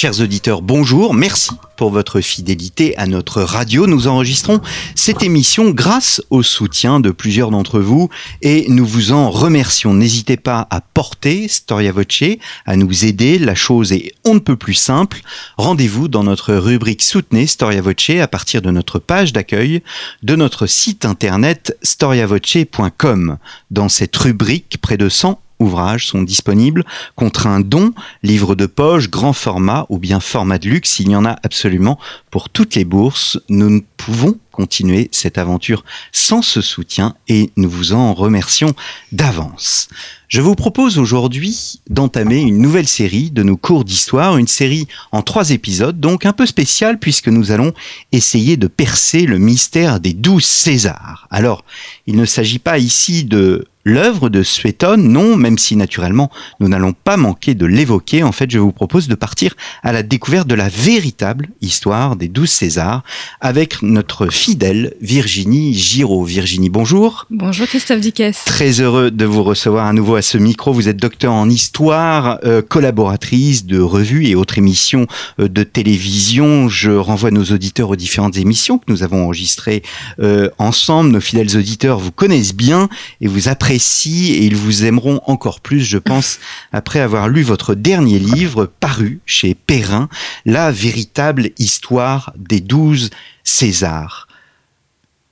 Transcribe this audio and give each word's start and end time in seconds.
Chers 0.00 0.20
auditeurs, 0.20 0.62
bonjour, 0.62 1.12
merci 1.12 1.50
pour 1.76 1.90
votre 1.90 2.20
fidélité 2.20 2.96
à 2.98 3.06
notre 3.06 3.42
radio. 3.42 3.88
Nous 3.88 4.06
enregistrons 4.06 4.60
cette 4.94 5.24
émission 5.24 5.70
grâce 5.70 6.22
au 6.30 6.44
soutien 6.44 7.00
de 7.00 7.10
plusieurs 7.10 7.50
d'entre 7.50 7.80
vous 7.80 8.08
et 8.40 8.66
nous 8.68 8.86
vous 8.86 9.10
en 9.10 9.28
remercions. 9.28 9.94
N'hésitez 9.94 10.36
pas 10.36 10.68
à 10.70 10.80
porter 10.80 11.48
Storia 11.48 11.90
Voce, 11.90 12.22
à 12.64 12.76
nous 12.76 13.06
aider. 13.06 13.40
La 13.40 13.56
chose 13.56 13.92
est 13.92 14.12
on 14.24 14.34
ne 14.34 14.38
peut 14.38 14.54
plus 14.54 14.74
simple. 14.74 15.20
Rendez-vous 15.56 16.06
dans 16.06 16.22
notre 16.22 16.54
rubrique 16.54 17.02
Soutenez 17.02 17.48
Storia 17.48 17.80
Voce 17.80 18.10
à 18.22 18.28
partir 18.28 18.62
de 18.62 18.70
notre 18.70 19.00
page 19.00 19.32
d'accueil 19.32 19.82
de 20.22 20.36
notre 20.36 20.68
site 20.68 21.06
internet 21.06 21.76
storiavoce.com. 21.82 23.38
Dans 23.72 23.88
cette 23.88 24.16
rubrique, 24.16 24.78
près 24.80 24.96
de 24.96 25.08
100 25.08 25.40
ouvrages 25.58 26.06
sont 26.06 26.22
disponibles 26.22 26.84
contre 27.16 27.46
un 27.46 27.60
don, 27.60 27.92
livre 28.22 28.54
de 28.54 28.66
poche, 28.66 29.10
grand 29.10 29.32
format 29.32 29.86
ou 29.88 29.98
bien 29.98 30.20
format 30.20 30.58
de 30.58 30.68
luxe. 30.68 31.00
Il 31.00 31.10
y 31.10 31.16
en 31.16 31.24
a 31.24 31.36
absolument 31.42 31.98
pour 32.30 32.48
toutes 32.48 32.74
les 32.74 32.84
bourses. 32.84 33.38
Nous 33.48 33.70
ne 33.70 33.80
pouvons 33.96 34.38
continuer 34.58 35.08
cette 35.12 35.38
aventure 35.38 35.84
sans 36.10 36.42
ce 36.42 36.60
soutien 36.60 37.14
et 37.28 37.52
nous 37.56 37.70
vous 37.70 37.92
en 37.92 38.12
remercions 38.12 38.74
d'avance. 39.12 39.88
Je 40.26 40.40
vous 40.40 40.56
propose 40.56 40.98
aujourd'hui 40.98 41.80
d'entamer 41.88 42.40
une 42.40 42.58
nouvelle 42.58 42.88
série 42.88 43.30
de 43.30 43.44
nos 43.44 43.56
cours 43.56 43.84
d'histoire, 43.84 44.36
une 44.36 44.48
série 44.48 44.88
en 45.12 45.22
trois 45.22 45.50
épisodes, 45.50 46.00
donc 46.00 46.26
un 46.26 46.32
peu 46.32 46.44
spéciale 46.44 46.98
puisque 46.98 47.28
nous 47.28 47.52
allons 47.52 47.72
essayer 48.10 48.56
de 48.56 48.66
percer 48.66 49.26
le 49.26 49.38
mystère 49.38 50.00
des 50.00 50.12
douze 50.12 50.44
Césars. 50.44 51.28
Alors, 51.30 51.64
il 52.08 52.16
ne 52.16 52.24
s'agit 52.24 52.58
pas 52.58 52.78
ici 52.78 53.24
de 53.24 53.68
l'œuvre 53.88 54.28
de 54.28 54.42
Suétone, 54.42 55.08
non, 55.08 55.36
même 55.36 55.56
si 55.56 55.74
naturellement 55.74 56.30
nous 56.60 56.68
n'allons 56.68 56.92
pas 56.92 57.16
manquer 57.16 57.54
de 57.54 57.64
l'évoquer. 57.64 58.22
En 58.22 58.32
fait, 58.32 58.50
je 58.50 58.58
vous 58.58 58.70
propose 58.70 59.08
de 59.08 59.14
partir 59.14 59.54
à 59.82 59.92
la 59.92 60.02
découverte 60.02 60.46
de 60.46 60.54
la 60.54 60.68
véritable 60.68 61.48
histoire 61.62 62.14
des 62.14 62.28
douze 62.28 62.50
Césars 62.50 63.02
avec 63.40 63.82
notre 63.82 64.28
fidèle 64.28 64.94
Virginie 65.00 65.72
Giraud. 65.74 66.24
Virginie, 66.24 66.68
bonjour. 66.68 67.26
Bonjour 67.30 67.66
Christophe 67.66 68.00
Dickès. 68.00 68.44
Très 68.44 68.80
heureux 68.80 69.10
de 69.10 69.24
vous 69.24 69.42
recevoir 69.42 69.86
à 69.86 69.92
nouveau 69.94 70.16
à 70.16 70.22
ce 70.22 70.36
micro. 70.36 70.72
Vous 70.72 70.88
êtes 70.88 70.98
docteur 70.98 71.32
en 71.32 71.48
histoire, 71.48 72.40
euh, 72.44 72.60
collaboratrice 72.60 73.64
de 73.64 73.80
revues 73.80 74.26
et 74.26 74.34
autres 74.34 74.58
émissions 74.58 75.06
euh, 75.40 75.48
de 75.48 75.62
télévision. 75.62 76.68
Je 76.68 76.90
renvoie 76.90 77.30
nos 77.30 77.44
auditeurs 77.44 77.88
aux 77.88 77.96
différentes 77.96 78.36
émissions 78.36 78.76
que 78.76 78.84
nous 78.88 79.02
avons 79.02 79.24
enregistrées 79.24 79.82
euh, 80.20 80.50
ensemble. 80.58 81.10
Nos 81.10 81.20
fidèles 81.20 81.56
auditeurs 81.56 81.98
vous 81.98 82.12
connaissent 82.12 82.54
bien 82.54 82.90
et 83.22 83.28
vous 83.28 83.48
apprécient 83.48 83.77
et 83.78 84.44
ils 84.44 84.56
vous 84.56 84.84
aimeront 84.84 85.20
encore 85.26 85.60
plus, 85.60 85.80
je 85.80 85.98
pense, 85.98 86.38
après 86.72 87.00
avoir 87.00 87.28
lu 87.28 87.42
votre 87.42 87.74
dernier 87.74 88.18
livre 88.18 88.66
paru 88.66 89.20
chez 89.26 89.54
Perrin, 89.54 90.08
La 90.44 90.70
véritable 90.70 91.50
histoire 91.58 92.32
des 92.36 92.60
douze 92.60 93.10
Césars. 93.44 94.28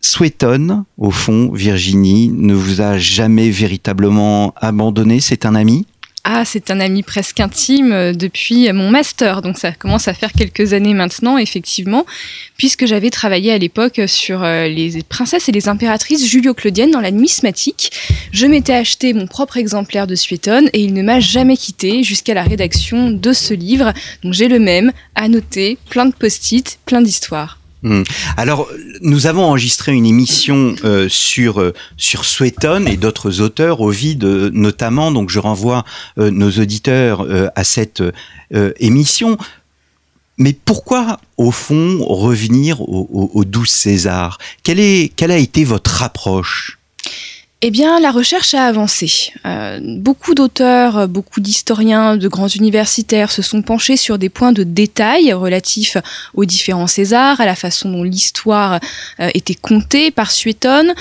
Suétone, 0.01 0.85
au 0.99 1.11
fond, 1.11 1.51
Virginie, 1.53 2.29
ne 2.29 2.55
vous 2.55 2.81
a 2.81 2.97
jamais 2.97 3.51
véritablement 3.51 4.55
abandonné, 4.57 5.21
c'est 5.21 5.45
un 5.45 5.55
ami? 5.55 5.87
Ah, 6.29 6.45
c'est 6.45 6.73
un 6.73 6.81
ami 6.81 7.05
presque 7.05 7.39
intime 7.39 7.93
euh, 7.93 8.13
depuis 8.13 8.73
mon 8.73 8.91
master, 8.91 9.43
donc 9.43 9.59
ça 9.59 9.71
commence 9.71 10.09
à 10.09 10.13
faire 10.13 10.33
quelques 10.33 10.73
années 10.73 10.93
maintenant, 10.93 11.39
effectivement, 11.39 12.05
puisque 12.57 12.85
j'avais 12.85 13.11
travaillé 13.11 13.53
à 13.53 13.59
l'époque 13.59 14.01
sur 14.09 14.43
euh, 14.43 14.67
les 14.67 15.05
princesses 15.05 15.49
et 15.49 15.53
les 15.53 15.69
impératrices 15.69 16.27
julio-claudiennes 16.27 16.91
dans 16.91 17.01
la 17.01 17.13
numismatique. 17.13 17.93
Je 18.33 18.47
m'étais 18.47 18.75
acheté 18.75 19.15
mon 19.15 19.29
propre 19.29 19.57
exemplaire 19.57 20.09
de 20.09 20.17
Suétone 20.17 20.69
et 20.73 20.81
il 20.81 20.95
ne 20.95 21.03
m'a 21.05 21.21
jamais 21.21 21.57
quitté 21.57 22.03
jusqu'à 22.03 22.35
la 22.35 22.43
rédaction 22.43 23.13
de 23.13 23.33
ce 23.33 23.55
livre. 23.55 23.93
Donc 24.25 24.33
j'ai 24.33 24.49
le 24.49 24.59
même, 24.59 24.91
noter, 25.29 25.79
plein 25.91 26.07
de 26.07 26.15
post-it, 26.15 26.81
plein 26.87 27.03
d'histoires. 27.03 27.56
Hmm. 27.83 28.03
Alors, 28.37 28.69
nous 29.03 29.27
avons 29.27 29.45
enregistré 29.45 29.93
une 29.93 30.07
émission 30.07 30.75
euh, 30.85 31.09
sur 31.09 31.61
euh, 31.61 31.75
sur 31.97 32.25
Suétone 32.25 32.89
et 32.89 32.97
d'autres 32.97 33.41
auteurs, 33.41 33.81
Ovid 33.81 34.25
euh, 34.25 34.51
notamment. 34.53 35.13
Donc, 35.13 35.31
je 35.31 35.39
renvoie 35.39 35.85
nos 36.17 36.51
auditeurs 36.51 37.27
à 37.55 37.65
cette 37.65 38.03
émission. 38.81 39.37
Mais 40.39 40.53
pourquoi, 40.53 41.21
au 41.37 41.51
fond, 41.51 42.05
revenir 42.05 42.81
aux 42.83 43.31
au, 43.33 43.45
12 43.45 43.69
Césars 43.69 44.39
quelle, 44.63 44.81
est, 44.81 45.13
quelle 45.15 45.31
a 45.31 45.39
été 45.39 45.65
votre 45.65 46.03
approche? 46.03 46.76
Eh 47.63 47.71
bien, 47.71 48.01
la 48.01 48.11
recherche 48.11 48.53
a 48.53 48.67
avancé. 48.67 49.33
Euh, 49.47 49.81
beaucoup 49.83 50.35
d'auteurs, 50.35 51.09
beaucoup 51.09 51.41
d'historiens, 51.41 52.19
de 52.19 52.29
grands 52.29 52.49
universitaires 52.49 53.33
se 53.33 53.41
sont 53.41 53.63
penchés 53.63 53.97
sur 53.97 54.19
des 54.19 54.29
points 54.29 54.53
de 54.53 54.63
détail 54.63 55.33
relatifs 55.33 55.97
aux 56.35 56.45
différents 56.45 56.87
Césars, 56.87 57.41
à 57.41 57.47
la 57.47 57.55
façon 57.57 57.91
dont 57.91 58.03
l'histoire 58.03 58.79
euh, 59.21 59.31
était 59.33 59.55
contée 59.55 60.11
par 60.11 60.33
Suétone, 60.33 60.93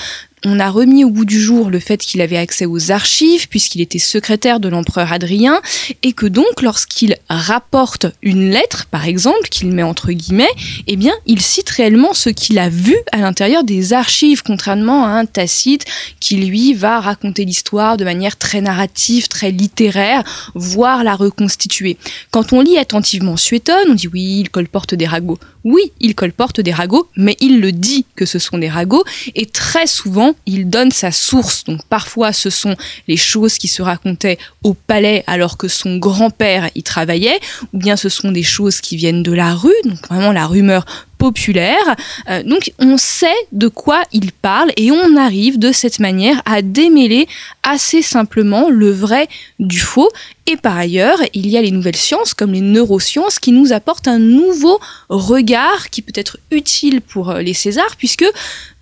on 0.44 0.60
a 0.60 0.70
remis 0.70 1.04
au 1.04 1.10
bout 1.10 1.24
du 1.24 1.40
jour 1.40 1.70
le 1.70 1.80
fait 1.80 1.98
qu'il 1.98 2.20
avait 2.20 2.36
accès 2.36 2.66
aux 2.66 2.90
archives 2.92 3.48
puisqu'il 3.48 3.80
était 3.80 3.98
secrétaire 3.98 4.60
de 4.60 4.68
l'empereur 4.68 5.12
Adrien 5.12 5.60
et 6.02 6.12
que 6.12 6.26
donc 6.26 6.62
lorsqu'il 6.62 7.16
rapporte 7.28 8.06
une 8.22 8.50
lettre 8.50 8.86
par 8.86 9.06
exemple 9.06 9.48
qu'il 9.50 9.72
met 9.72 9.82
entre 9.82 10.12
guillemets 10.12 10.52
eh 10.86 10.96
bien 10.96 11.14
il 11.26 11.40
cite 11.40 11.70
réellement 11.70 12.14
ce 12.14 12.30
qu'il 12.30 12.58
a 12.58 12.68
vu 12.68 12.96
à 13.12 13.18
l'intérieur 13.18 13.64
des 13.64 13.92
archives 13.92 14.42
contrairement 14.42 15.06
à 15.06 15.08
un 15.08 15.26
Tacite 15.26 15.84
qui 16.20 16.36
lui 16.36 16.74
va 16.74 17.00
raconter 17.00 17.44
l'histoire 17.44 17.96
de 17.96 18.04
manière 18.04 18.36
très 18.36 18.60
narrative, 18.60 19.28
très 19.28 19.50
littéraire, 19.50 20.22
voire 20.54 21.04
la 21.04 21.14
reconstituer. 21.14 21.96
Quand 22.30 22.52
on 22.52 22.60
lit 22.60 22.78
attentivement 22.78 23.36
Suétone, 23.36 23.90
on 23.90 23.94
dit 23.94 24.08
oui, 24.08 24.40
il 24.40 24.50
colporte 24.50 24.94
des 24.94 25.06
ragots. 25.06 25.38
Oui, 25.64 25.92
il 26.00 26.14
colporte 26.14 26.60
des 26.60 26.72
ragots, 26.72 27.08
mais 27.16 27.36
il 27.40 27.60
le 27.60 27.72
dit 27.72 28.06
que 28.14 28.24
ce 28.24 28.38
sont 28.38 28.58
des 28.58 28.68
ragots 28.68 29.04
et 29.34 29.46
très 29.46 29.86
souvent 29.86 30.25
il 30.46 30.68
donne 30.68 30.90
sa 30.90 31.10
source. 31.10 31.64
Donc 31.64 31.80
parfois, 31.88 32.32
ce 32.32 32.50
sont 32.50 32.76
les 33.08 33.16
choses 33.16 33.58
qui 33.58 33.68
se 33.68 33.82
racontaient 33.82 34.38
au 34.62 34.74
palais 34.74 35.24
alors 35.26 35.56
que 35.56 35.68
son 35.68 35.96
grand-père 35.98 36.70
y 36.74 36.82
travaillait, 36.82 37.38
ou 37.72 37.78
bien 37.78 37.96
ce 37.96 38.08
sont 38.08 38.32
des 38.32 38.42
choses 38.42 38.80
qui 38.80 38.96
viennent 38.96 39.22
de 39.22 39.32
la 39.32 39.54
rue, 39.54 39.74
donc 39.84 40.06
vraiment 40.08 40.32
la 40.32 40.46
rumeur 40.46 40.84
populaire. 41.18 41.96
Euh, 42.28 42.42
donc 42.42 42.72
on 42.78 42.96
sait 42.98 43.26
de 43.52 43.68
quoi 43.68 44.02
il 44.12 44.32
parle 44.32 44.70
et 44.76 44.90
on 44.90 45.16
arrive 45.16 45.58
de 45.58 45.72
cette 45.72 45.98
manière 45.98 46.42
à 46.44 46.62
démêler 46.62 47.26
assez 47.62 48.02
simplement 48.02 48.68
le 48.68 48.90
vrai 48.90 49.28
du 49.58 49.80
faux. 49.80 50.10
Et 50.46 50.56
par 50.56 50.76
ailleurs, 50.76 51.18
il 51.34 51.48
y 51.48 51.56
a 51.56 51.62
les 51.62 51.70
nouvelles 51.70 51.96
sciences 51.96 52.34
comme 52.34 52.52
les 52.52 52.60
neurosciences 52.60 53.38
qui 53.38 53.52
nous 53.52 53.72
apportent 53.72 54.08
un 54.08 54.18
nouveau 54.18 54.78
regard 55.08 55.90
qui 55.90 56.02
peut 56.02 56.12
être 56.14 56.38
utile 56.50 57.00
pour 57.00 57.30
euh, 57.30 57.40
les 57.40 57.54
Césars 57.54 57.96
puisque 57.96 58.26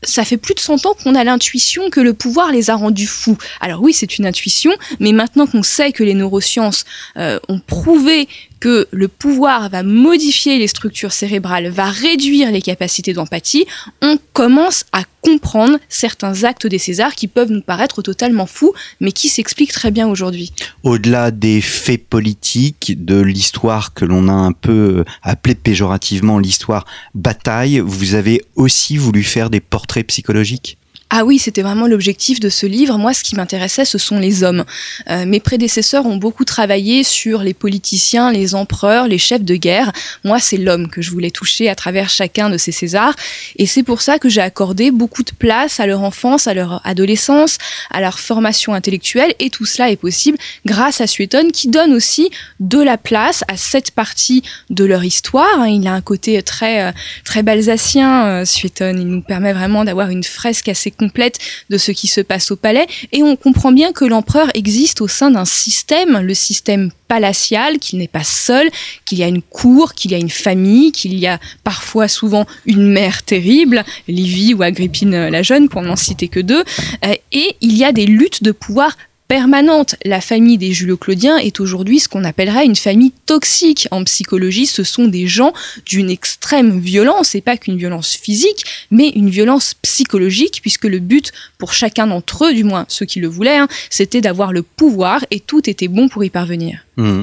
ça 0.04 0.25
fait 0.25 0.37
plus 0.37 0.54
de 0.54 0.60
100 0.60 0.87
ans 0.87 0.94
qu'on 1.03 1.15
a 1.15 1.25
l'intuition 1.25 1.91
que 1.91 2.00
le 2.00 2.15
pouvoir 2.15 2.53
les 2.53 2.70
a 2.70 2.76
rendus 2.76 3.06
fous. 3.06 3.38
Alors 3.60 3.82
oui, 3.82 3.92
c'est 3.92 4.19
une 4.19 4.26
intuition, 4.26 4.72
mais 5.00 5.12
maintenant 5.12 5.47
qu'on 5.47 5.62
sait 5.62 5.92
que 5.92 6.03
les 6.03 6.15
neurosciences 6.15 6.84
euh, 7.16 7.38
ont 7.48 7.60
prouvé 7.60 8.28
que 8.64 8.88
le 8.92 9.08
pouvoir 9.08 9.69
va 9.69 9.82
modifier 9.82 10.58
les 10.58 10.69
structures 10.69 11.12
cérébrales, 11.12 11.69
va 11.69 11.91
réduire 11.91 12.50
les 12.50 12.62
capacités 12.62 13.12
d'empathie, 13.12 13.66
on 14.00 14.16
commence 14.32 14.86
à 14.92 15.02
comprendre 15.20 15.76
certains 15.91 16.44
actes 16.44 16.66
des 16.66 16.78
Césars 16.78 17.14
qui 17.14 17.28
peuvent 17.28 17.50
nous 17.50 17.60
paraître 17.60 18.00
totalement 18.00 18.47
fous, 18.47 18.72
mais 19.00 19.12
qui 19.12 19.28
s'expliquent 19.28 19.75
très 19.75 19.91
bien 19.91 20.08
aujourd'hui. 20.08 20.50
Au-delà 20.82 21.31
des 21.31 21.61
faits 21.61 22.08
politiques, 22.08 23.05
de 23.05 23.20
l'histoire 23.20 23.93
que 23.93 24.06
l'on 24.06 24.28
a 24.28 24.32
un 24.32 24.52
peu 24.52 25.05
appelée 25.22 25.56
péjorativement 25.56 26.38
l'histoire 26.38 26.87
bataille, 27.14 27.81
vous 27.81 28.14
avez 28.14 28.40
aussi 28.56 28.96
voulu 28.96 29.25
faire 29.25 29.50
des 29.50 29.60
portraits 29.60 30.06
psychologiques? 30.06 30.78
Ah 31.11 31.25
oui, 31.25 31.39
c'était 31.39 31.62
vraiment 31.62 31.87
l'objectif 31.87 32.41
de 32.41 32.49
ce 32.49 32.67
livre. 32.67 32.99
Moi, 32.99 33.15
ce 33.15 33.23
qui 33.23 33.37
m'intéressait, 33.37 33.85
ce 33.85 33.99
sont 33.99 34.19
les 34.19 34.43
hommes. 34.43 34.65
Euh, 35.11 35.27
mes 35.27 35.39
prédécesseurs 35.39 36.06
ont 36.06 36.17
beaucoup 36.17 36.45
travaillé 36.45 37.05
sur 37.05 37.43
les 37.43 37.55
politiciens, 37.55 38.33
les 38.33 38.55
empereurs, 38.55 39.06
les 39.06 39.19
chefs 39.19 39.45
de 39.45 39.55
guerre. 39.55 39.93
Moi, 40.25 40.41
c'est 40.41 40.56
l'homme 40.56 40.89
que 40.89 41.03
je 41.03 41.11
voulais 41.11 41.31
toucher 41.31 41.69
à 41.69 41.75
travers 41.75 42.09
chacun 42.09 42.51
de 42.51 42.56
ces 42.56 42.73
Césars. 42.73 43.15
Et 43.56 43.67
c'est 43.67 43.83
pour 43.83 44.01
ça 44.01 44.19
que 44.19 44.29
j'ai 44.29 44.41
accordé 44.41 44.91
beaucoup 44.91 45.23
de 45.23 45.31
place 45.31 45.79
à 45.79 45.87
leur 45.87 46.03
enfance, 46.03 46.49
à 46.49 46.55
leur 46.55 46.81
adolescence, 46.85 47.59
à 47.91 48.01
leur 48.01 48.19
formation 48.19 48.75
intellectuelle. 48.75 49.35
Et 49.39 49.51
tout 49.51 49.67
cela 49.67 49.91
est 49.91 49.97
possible 49.97 50.39
grâce 50.65 51.01
à 51.01 51.06
Suétone 51.06 51.53
qui 51.53 51.69
donne 51.69 51.93
aussi 51.93 52.31
de 52.61 52.79
la 52.79 52.99
place 52.99 53.45
à 53.49 53.56
cette 53.56 53.91
partie 53.91 54.43
de 54.71 54.85
leur 54.85 55.05
histoire. 55.05 55.61
Hein, 55.61 55.69
il 55.69 55.87
a 55.87 55.93
un 55.93 56.01
côté 56.01 56.43
très, 56.43 56.83
euh, 56.83 56.93
très 57.25 57.43
balsacien, 57.43 58.27
euh, 58.27 58.45
Suétone. 58.45 58.99
Il 59.01 59.06
nous 59.06 59.23
permet 59.23 59.53
vraiment 59.53 59.85
d'avoir 59.85 60.09
une 60.09 60.25
fresque 60.25 60.69
assez 60.69 60.91
complète 60.94 61.38
de 61.70 61.79
ce 61.79 61.93
qui 61.93 62.06
se 62.06 62.20
passe 62.20 62.50
au 62.50 62.56
palais. 62.56 62.87
Et 63.12 63.23
on 63.23 63.37
comprend 63.37 63.73
bien 63.73 63.93
que 63.93 64.05
l'empereur 64.05 64.49
existe 64.55 65.00
au 65.00 65.08
sein 65.08 65.31
d'un 65.31 65.44
système, 65.44 66.19
le 66.19 66.35
système 66.35 66.91
palatial, 67.08 67.79
qu'il 67.79 67.99
n'est 67.99 68.08
pas 68.08 68.25
seul, 68.25 68.70
qu'il 69.05 69.19
y 69.19 69.23
a 69.23 69.29
une 69.29 69.43
cour, 69.43 69.94
qu'il 69.94 70.11
y 70.11 70.14
a 70.14 70.19
une 70.19 70.31
famille, 70.31 70.93
qu'il 70.93 71.19
y 71.19 71.26
a 71.26 71.38
parfois 71.62 72.08
souvent 72.08 72.46
une 72.67 72.91
mère 72.91 73.23
terrible, 73.23 73.85
Livie 74.08 74.55
ou 74.55 74.62
Agrippine 74.62 75.29
la 75.29 75.43
jeune, 75.43 75.69
pour 75.69 75.82
n'en 75.82 75.96
citer 75.96 76.29
que 76.29 76.41
deux, 76.41 76.64
euh, 77.05 77.14
et 77.32 77.56
il 77.61 77.76
y 77.76 77.85
a 77.85 77.93
des 77.93 78.06
luttes 78.06 78.43
de 78.43 78.52
pouvoir 78.52 78.96
permanente. 79.29 79.97
La 80.05 80.21
famille 80.21 80.59
des 80.59 80.73
Julio-Claudiens 80.73 81.38
est 81.38 81.61
aujourd'hui 81.61 82.00
ce 82.00 82.09
qu'on 82.09 82.25
appellerait 82.25 82.67
une 82.67 82.76
famille 82.76 83.12
toxique. 83.26 83.88
En 83.91 84.05
psychologie, 84.05 84.67
ce 84.67 84.85
sont 84.85 85.06
des 85.06 85.26
gens 85.26 85.53
d'une 85.87 86.11
extrême 86.11 86.79
violence, 86.79 87.35
et 87.35 87.41
pas 87.41 87.56
qu'une 87.56 87.79
violence 87.79 88.15
physique, 88.15 88.65
mais 88.91 89.09
une 89.11 89.31
violence 89.31 89.75
psychologique, 89.82 90.61
puisque 90.61 90.85
le 90.85 90.99
but 90.99 91.32
pour 91.59 91.73
chacun 91.73 92.06
d'entre 92.06 92.47
eux, 92.47 92.55
du 92.55 92.65
moins 92.65 92.85
ceux 92.88 93.06
qui 93.06 93.21
le 93.21 93.29
voulaient, 93.29 93.59
hein, 93.59 93.69
c'était 93.91 94.21
d'avoir 94.21 94.53
le 94.53 94.62
pouvoir, 94.62 95.25
et 95.31 95.41
tout 95.41 95.69
était 95.69 95.88
bon 95.88 96.09
pour 96.09 96.25
y 96.25 96.31
parvenir. 96.31 96.81
Mmh. 96.97 97.23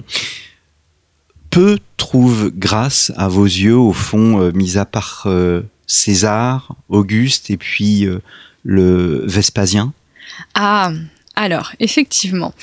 Peu 1.49 1.77
trouve 1.97 2.51
grâce 2.55 3.11
à 3.15 3.27
vos 3.27 3.45
yeux, 3.45 3.77
au 3.77 3.93
fond, 3.93 4.41
euh, 4.41 4.51
mis 4.53 4.77
à 4.77 4.85
part 4.85 5.23
euh, 5.27 5.61
César, 5.85 6.75
Auguste 6.89 7.49
et 7.49 7.57
puis 7.57 8.05
euh, 8.05 8.19
le 8.63 9.23
Vespasien? 9.27 9.93
Ah, 10.55 10.93
alors, 11.35 11.71
effectivement, 11.79 12.53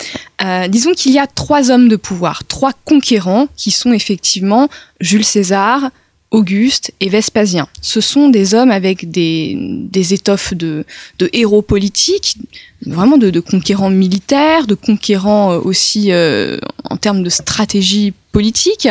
euh, 0.44 0.68
disons 0.68 0.92
qu'il 0.92 1.12
y 1.12 1.18
a 1.18 1.26
trois 1.26 1.70
hommes 1.70 1.88
de 1.88 1.96
pouvoir, 1.96 2.44
trois 2.44 2.72
conquérants 2.84 3.48
qui 3.56 3.70
sont 3.70 3.92
effectivement 3.92 4.68
Jules 5.00 5.24
César, 5.24 5.90
Auguste 6.30 6.92
et 7.00 7.08
Vespasien. 7.08 7.66
Ce 7.80 8.02
sont 8.02 8.28
des 8.28 8.54
hommes 8.54 8.70
avec 8.70 9.10
des, 9.10 9.56
des 9.58 10.12
étoffes 10.12 10.52
de, 10.52 10.84
de 11.18 11.30
héros 11.32 11.62
politiques, 11.62 12.36
vraiment 12.86 13.18
de, 13.18 13.40
conquérants 13.40 13.90
militaires, 13.90 14.66
de 14.66 14.74
conquérants 14.74 15.52
euh, 15.52 15.60
aussi 15.60 16.12
euh, 16.12 16.58
en 16.84 16.96
termes 16.96 17.22
de 17.22 17.30
stratégie 17.30 18.12
politique. 18.32 18.88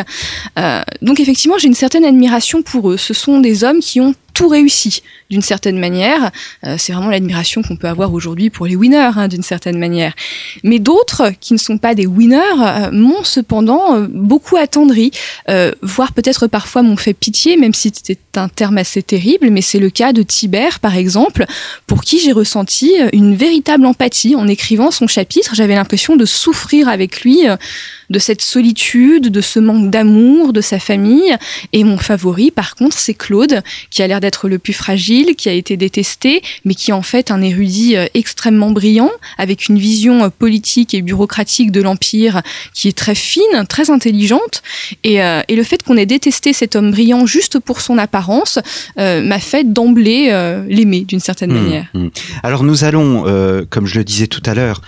Euh, 0.58 0.82
donc 1.00 1.20
effectivement, 1.20 1.58
j'ai 1.58 1.68
une 1.68 1.74
certaine 1.74 2.04
admiration 2.04 2.62
pour 2.62 2.90
eux. 2.90 2.96
Ce 2.96 3.14
sont 3.14 3.40
des 3.40 3.64
hommes 3.64 3.80
qui 3.80 4.00
ont 4.00 4.14
tout 4.34 4.48
réussi 4.48 5.02
d'une 5.30 5.42
certaine 5.42 5.80
manière. 5.80 6.30
C'est 6.76 6.92
vraiment 6.92 7.10
l'admiration 7.10 7.60
qu'on 7.62 7.76
peut 7.76 7.88
avoir 7.88 8.12
aujourd'hui 8.12 8.50
pour 8.50 8.66
les 8.66 8.76
winners 8.76 9.10
hein, 9.16 9.26
d'une 9.26 9.42
certaine 9.42 9.78
manière. 9.78 10.12
Mais 10.62 10.78
d'autres 10.78 11.32
qui 11.40 11.54
ne 11.54 11.58
sont 11.58 11.76
pas 11.76 11.96
des 11.96 12.06
winners 12.06 12.90
m'ont 12.92 13.24
cependant 13.24 14.00
beaucoup 14.08 14.56
attendri, 14.56 15.10
voire 15.82 16.12
peut-être 16.12 16.46
parfois 16.46 16.84
m'ont 16.84 16.96
fait 16.96 17.14
pitié, 17.14 17.56
même 17.56 17.74
si 17.74 17.90
c'est 18.00 18.20
un 18.36 18.48
terme 18.48 18.78
assez 18.78 19.02
terrible. 19.02 19.50
Mais 19.50 19.60
c'est 19.60 19.80
le 19.80 19.90
cas 19.90 20.12
de 20.12 20.22
Tibère, 20.22 20.78
par 20.78 20.96
exemple, 20.96 21.44
pour 21.88 22.02
qui 22.02 22.20
j'ai 22.20 22.32
ressenti 22.32 22.92
une 23.12 23.34
véritable 23.34 23.77
en 24.36 24.48
écrivant 24.48 24.90
son 24.90 25.06
chapitre. 25.06 25.54
J'avais 25.54 25.74
l'impression 25.74 26.16
de 26.16 26.24
souffrir 26.24 26.88
avec 26.88 27.22
lui 27.22 27.46
de 28.10 28.18
cette 28.18 28.42
solitude, 28.42 29.28
de 29.28 29.40
ce 29.40 29.58
manque 29.60 29.90
d'amour 29.90 30.52
de 30.52 30.60
sa 30.60 30.78
famille. 30.78 31.34
Et 31.72 31.84
mon 31.84 31.98
favori, 31.98 32.50
par 32.50 32.74
contre, 32.74 32.98
c'est 32.98 33.14
Claude, 33.14 33.62
qui 33.90 34.02
a 34.02 34.06
l'air 34.06 34.20
d'être 34.20 34.48
le 34.48 34.58
plus 34.58 34.72
fragile, 34.72 35.34
qui 35.36 35.48
a 35.48 35.52
été 35.52 35.76
détesté, 35.76 36.42
mais 36.64 36.74
qui 36.74 36.90
est 36.90 36.94
en 36.94 37.02
fait 37.02 37.30
un 37.30 37.42
érudit 37.42 37.96
euh, 37.96 38.06
extrêmement 38.14 38.70
brillant, 38.70 39.10
avec 39.36 39.68
une 39.68 39.78
vision 39.78 40.24
euh, 40.24 40.28
politique 40.30 40.94
et 40.94 41.02
bureaucratique 41.02 41.72
de 41.72 41.82
l'Empire 41.82 42.42
qui 42.74 42.88
est 42.88 42.96
très 42.96 43.14
fine, 43.14 43.66
très 43.68 43.90
intelligente. 43.90 44.62
Et, 45.04 45.22
euh, 45.22 45.40
et 45.48 45.56
le 45.56 45.62
fait 45.62 45.82
qu'on 45.82 45.96
ait 45.96 46.06
détesté 46.06 46.52
cet 46.52 46.76
homme 46.76 46.90
brillant 46.90 47.26
juste 47.26 47.58
pour 47.58 47.80
son 47.80 47.98
apparence 47.98 48.58
euh, 48.98 49.22
m'a 49.22 49.38
fait 49.38 49.72
d'emblée 49.72 50.28
euh, 50.30 50.64
l'aimer 50.68 51.04
d'une 51.06 51.20
certaine 51.20 51.50
Mmh, 51.52 51.54
manière. 51.62 51.86
mmh. 51.94 52.08
Alors 52.42 52.64
nous 52.64 52.84
allons, 52.84 53.22
comme 53.70 53.86
je 53.86 53.98
le 53.98 54.04
disais 54.04 54.26
tout 54.26 54.42
à 54.44 54.54
l'heure, 54.54 54.82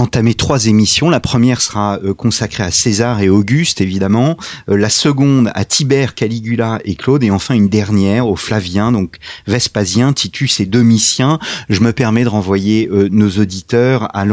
entamer 0.00 0.34
trois 0.34 0.66
émissions. 0.66 1.10
La 1.10 1.20
première 1.20 1.60
sera 1.60 1.98
euh, 2.02 2.14
consacrée 2.14 2.62
à 2.62 2.70
César 2.70 3.20
et 3.20 3.28
Auguste, 3.28 3.80
évidemment. 3.80 4.36
Euh, 4.70 4.76
la 4.76 4.88
seconde 4.88 5.50
à 5.54 5.64
Tibère, 5.64 6.14
Caligula 6.14 6.80
et 6.84 6.94
Claude. 6.94 7.22
Et 7.22 7.30
enfin 7.30 7.54
une 7.54 7.68
dernière 7.68 8.26
aux 8.26 8.36
Flaviens, 8.36 8.92
donc 8.92 9.16
Vespasien, 9.46 10.12
Titus 10.14 10.58
et 10.60 10.66
Domitien. 10.66 11.38
Je 11.68 11.80
me 11.80 11.92
permets 11.92 12.24
de 12.24 12.30
renvoyer 12.30 12.88
euh, 12.90 13.08
nos 13.10 13.30
auditeurs 13.30 14.08
à 14.16 14.24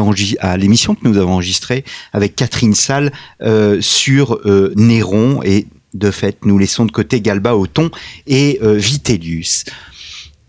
l'émission 0.57 0.95
que 0.95 1.07
nous 1.07 1.17
avons 1.17 1.33
enregistrée 1.33 1.83
avec 2.13 2.35
Catherine 2.35 2.73
Salle 2.73 3.11
sur 3.81 4.39
Néron 4.75 5.41
et 5.43 5.67
de 5.93 6.11
fait, 6.11 6.37
nous 6.45 6.57
laissons 6.57 6.85
de 6.85 6.91
côté 6.91 7.21
Galba 7.21 7.55
Othon 7.55 7.89
et 8.25 8.59
Vitellius. 8.61 9.65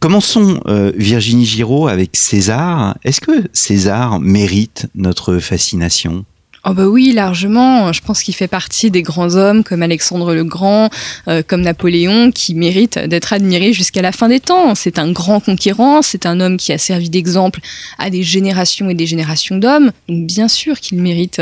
Commençons, 0.01 0.61
euh, 0.67 0.93
Virginie 0.97 1.45
Giraud, 1.45 1.89
avec 1.89 2.11
César. 2.17 2.97
Est-ce 3.05 3.21
que 3.21 3.49
César 3.53 4.21
mérite 4.21 4.87
notre 4.95 5.39
fascination? 5.39 6.25
Oh 6.65 6.75
bah 6.75 6.87
oui, 6.87 7.13
largement. 7.13 7.93
Je 7.93 8.01
pense 8.03 8.23
qu'il 8.23 8.35
fait 8.35 8.49
partie 8.49 8.91
des 8.91 9.03
grands 9.03 9.35
hommes 9.37 9.65
comme 9.65 9.83
Alexandre 9.83 10.35
le 10.35 10.45
Grand, 10.45 10.91
euh, 11.27 11.43
comme 11.47 11.63
Napoléon, 11.63 12.31
qui 12.31 12.55
méritent 12.55 12.99
d'être 12.99 13.33
admirés 13.33 13.73
jusqu'à 13.73 14.03
la 14.03 14.13
fin 14.13 14.29
des 14.29 14.41
temps. 14.41 14.75
C'est 14.75 14.99
un 14.99 15.11
grand 15.11 15.41
conquérant, 15.41 16.03
c'est 16.03 16.27
un 16.27 16.41
homme 16.41 16.57
qui 16.59 16.73
a 16.73 16.79
servi 16.79 17.11
d'exemple 17.11 17.61
à 17.99 18.11
des 18.11 18.23
générations 18.23 18.91
et 18.91 18.95
des 18.95 19.07
générations 19.07 19.57
d'hommes. 19.57 19.93
Donc 20.09 20.27
bien 20.27 20.49
sûr 20.49 20.79
qu'il 20.81 21.01
mérite 21.01 21.41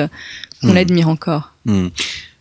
qu'on 0.63 0.69
Hmm. 0.69 0.75
l'admire 0.75 1.09
encore. 1.09 1.53
Hmm. 1.65 1.89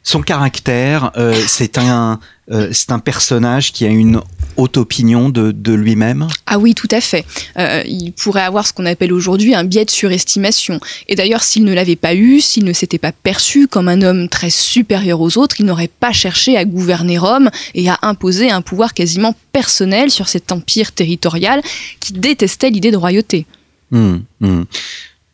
Son 0.03 0.21
caractère, 0.21 1.11
euh, 1.17 1.33
c'est 1.47 1.79
un, 1.79 2.19
euh, 2.51 2.69
c'est 2.71 2.91
un 2.91 2.99
personnage 2.99 3.71
qui 3.73 3.85
a 3.85 3.89
une 3.89 4.21
haute 4.57 4.77
opinion 4.77 5.29
de, 5.29 5.51
de 5.51 5.73
lui-même. 5.73 6.27
Ah 6.45 6.57
oui, 6.57 6.75
tout 6.75 6.87
à 6.91 7.01
fait. 7.01 7.25
Euh, 7.57 7.83
il 7.85 8.11
pourrait 8.13 8.43
avoir 8.43 8.65
ce 8.67 8.73
qu'on 8.73 8.85
appelle 8.85 9.13
aujourd'hui 9.13 9.55
un 9.55 9.63
biais 9.63 9.85
de 9.85 9.91
surestimation. 9.91 10.79
Et 11.07 11.15
d'ailleurs, 11.15 11.43
s'il 11.43 11.63
ne 11.63 11.73
l'avait 11.73 11.95
pas 11.95 12.15
eu, 12.15 12.39
s'il 12.39 12.65
ne 12.65 12.73
s'était 12.73 12.97
pas 12.97 13.11
perçu 13.11 13.67
comme 13.67 13.87
un 13.87 14.01
homme 14.01 14.29
très 14.29 14.49
supérieur 14.49 15.21
aux 15.21 15.37
autres, 15.37 15.55
il 15.59 15.65
n'aurait 15.65 15.87
pas 15.87 16.11
cherché 16.11 16.57
à 16.57 16.65
gouverner 16.65 17.17
Rome 17.17 17.49
et 17.73 17.89
à 17.89 17.99
imposer 18.01 18.51
un 18.51 18.61
pouvoir 18.61 18.93
quasiment 18.93 19.35
personnel 19.51 20.11
sur 20.11 20.27
cet 20.27 20.51
empire 20.51 20.91
territorial 20.91 21.61
qui 21.99 22.13
détestait 22.13 22.69
l'idée 22.69 22.91
de 22.91 22.97
royauté. 22.97 23.45
Hmm, 23.91 24.17
hmm. 24.41 24.63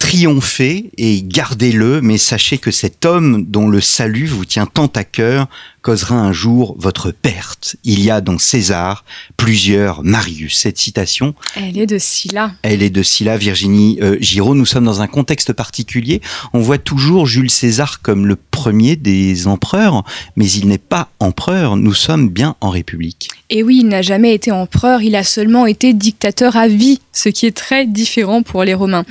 Triomphez 0.02 0.90
et 0.98 1.22
gardez-le, 1.22 2.02
mais 2.02 2.18
sachez 2.18 2.58
que 2.58 2.72
cet 2.72 3.06
homme 3.06 3.46
dont 3.46 3.70
le 3.70 3.82
salut 3.82 4.26
vous 4.26 4.46
tient 4.46 4.66
tant 4.66 4.88
à 4.88 5.04
cœur 5.04 5.48
causera 5.84 6.16
un 6.16 6.34
jour 6.34 6.76
votre 6.80 7.12
perte. 7.12 7.76
Il 7.84 8.02
y 8.02 8.10
a 8.10 8.20
dans 8.20 8.40
César 8.40 9.06
plusieurs 9.38 10.04
Marius. 10.04 10.58
Cette 10.58 10.80
citation, 10.80 11.36
Elle 11.56 11.78
est 11.78 11.86
de 11.86 12.00
Sylla. 12.00 12.52
elle 12.64 12.82
est 12.82 12.90
de 12.90 13.04
Sylla 13.04 13.38
Virginie 13.38 14.00
euh, 14.02 14.18
Giraud. 14.20 14.56
Nous 14.56 14.66
sommes 14.66 14.86
dans 14.86 15.02
un 15.02 15.08
contexte 15.08 15.54
particulier. 15.54 16.20
On 16.54 16.62
voit 16.62 16.80
toujours 16.80 17.28
Jules 17.28 17.52
César 17.52 18.02
comme 18.02 18.26
le 18.26 18.36
premier 18.36 18.96
des 18.96 19.48
empereurs, 19.48 20.04
mais 20.36 20.50
il 20.50 20.68
n'est 20.68 20.80
pas 20.80 21.10
empereur. 21.20 21.78
Nous 21.78 21.94
sommes 21.94 22.28
bien 22.28 22.56
en 22.60 22.72
République. 22.72 23.30
Et 23.54 23.64
oui, 23.64 23.80
il 23.82 23.90
n'a 23.90 24.02
jamais 24.02 24.34
été 24.34 24.50
empereur, 24.50 25.02
il 25.02 25.14
a 25.14 25.26
seulement 25.26 25.66
été 25.66 25.92
dictateur 25.92 26.56
à 26.56 26.70
vie, 26.70 27.02
ce 27.12 27.28
qui 27.28 27.46
est 27.46 27.56
très 27.56 27.86
différent 27.86 28.44
pour 28.44 28.64
les 28.64 28.74
Romains. 28.74 29.04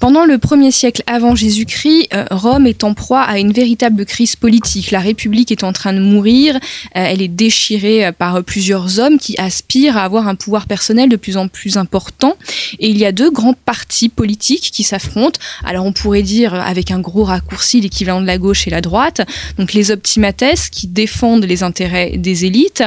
Pendant 0.00 0.26
le 0.26 0.36
premier 0.36 0.70
siècle 0.70 1.02
avant 1.06 1.34
Jésus-Christ, 1.34 2.08
euh, 2.12 2.24
Rome 2.30 2.66
est 2.66 2.84
en 2.84 2.92
proie 2.92 3.22
à 3.22 3.38
une 3.38 3.52
véritable 3.52 4.04
crise 4.04 4.36
politique. 4.36 4.90
La 4.90 5.00
République 5.00 5.50
est 5.50 5.64
en 5.64 5.72
train 5.72 5.94
de 5.94 6.00
mourir, 6.00 6.56
euh, 6.56 6.58
elle 6.94 7.22
est 7.22 7.28
déchirée 7.28 8.06
euh, 8.06 8.12
par 8.12 8.44
plusieurs 8.44 8.98
hommes 8.98 9.18
qui 9.18 9.34
aspirent 9.38 9.96
à 9.96 10.04
avoir 10.04 10.28
un 10.28 10.34
pouvoir 10.34 10.66
personnel 10.66 11.08
de 11.08 11.16
plus 11.16 11.38
en 11.38 11.48
plus 11.48 11.78
important. 11.78 12.36
Et 12.80 12.90
il 12.90 12.98
y 12.98 13.06
a 13.06 13.12
deux 13.12 13.30
grands 13.30 13.54
partis 13.54 14.10
politiques 14.10 14.70
qui 14.72 14.82
s'affrontent. 14.82 15.40
Alors 15.64 15.86
on 15.86 15.92
pourrait 15.92 16.22
dire 16.22 16.52
avec 16.52 16.90
un 16.90 17.00
gros 17.00 17.24
raccourci 17.24 17.80
l'équivalent 17.80 18.20
de 18.20 18.26
la 18.26 18.36
gauche 18.36 18.66
et 18.66 18.70
la 18.70 18.82
droite. 18.82 19.22
Donc 19.58 19.72
les 19.72 19.90
optimates 19.90 20.44
qui 20.70 20.86
défendent 20.86 21.44
les 21.44 21.62
intérêts 21.62 22.16
des 22.16 22.44
élites 22.44 22.82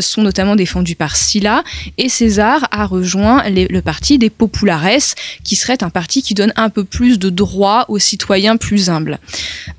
sont 0.00 0.29
notamment 0.30 0.54
défendus 0.54 0.94
par 0.94 1.16
Sylla 1.16 1.64
et 1.98 2.08
César 2.08 2.68
a 2.70 2.86
rejoint 2.86 3.42
le 3.48 3.80
parti 3.80 4.16
des 4.16 4.30
populares 4.30 4.80
qui 5.42 5.56
serait 5.56 5.82
un 5.82 5.90
parti 5.90 6.22
qui 6.22 6.34
donne 6.34 6.52
un 6.54 6.70
peu 6.70 6.84
plus 6.84 7.18
de 7.18 7.30
droits 7.30 7.84
aux 7.88 7.98
citoyens 7.98 8.56
plus 8.56 8.88
humbles. 8.88 9.18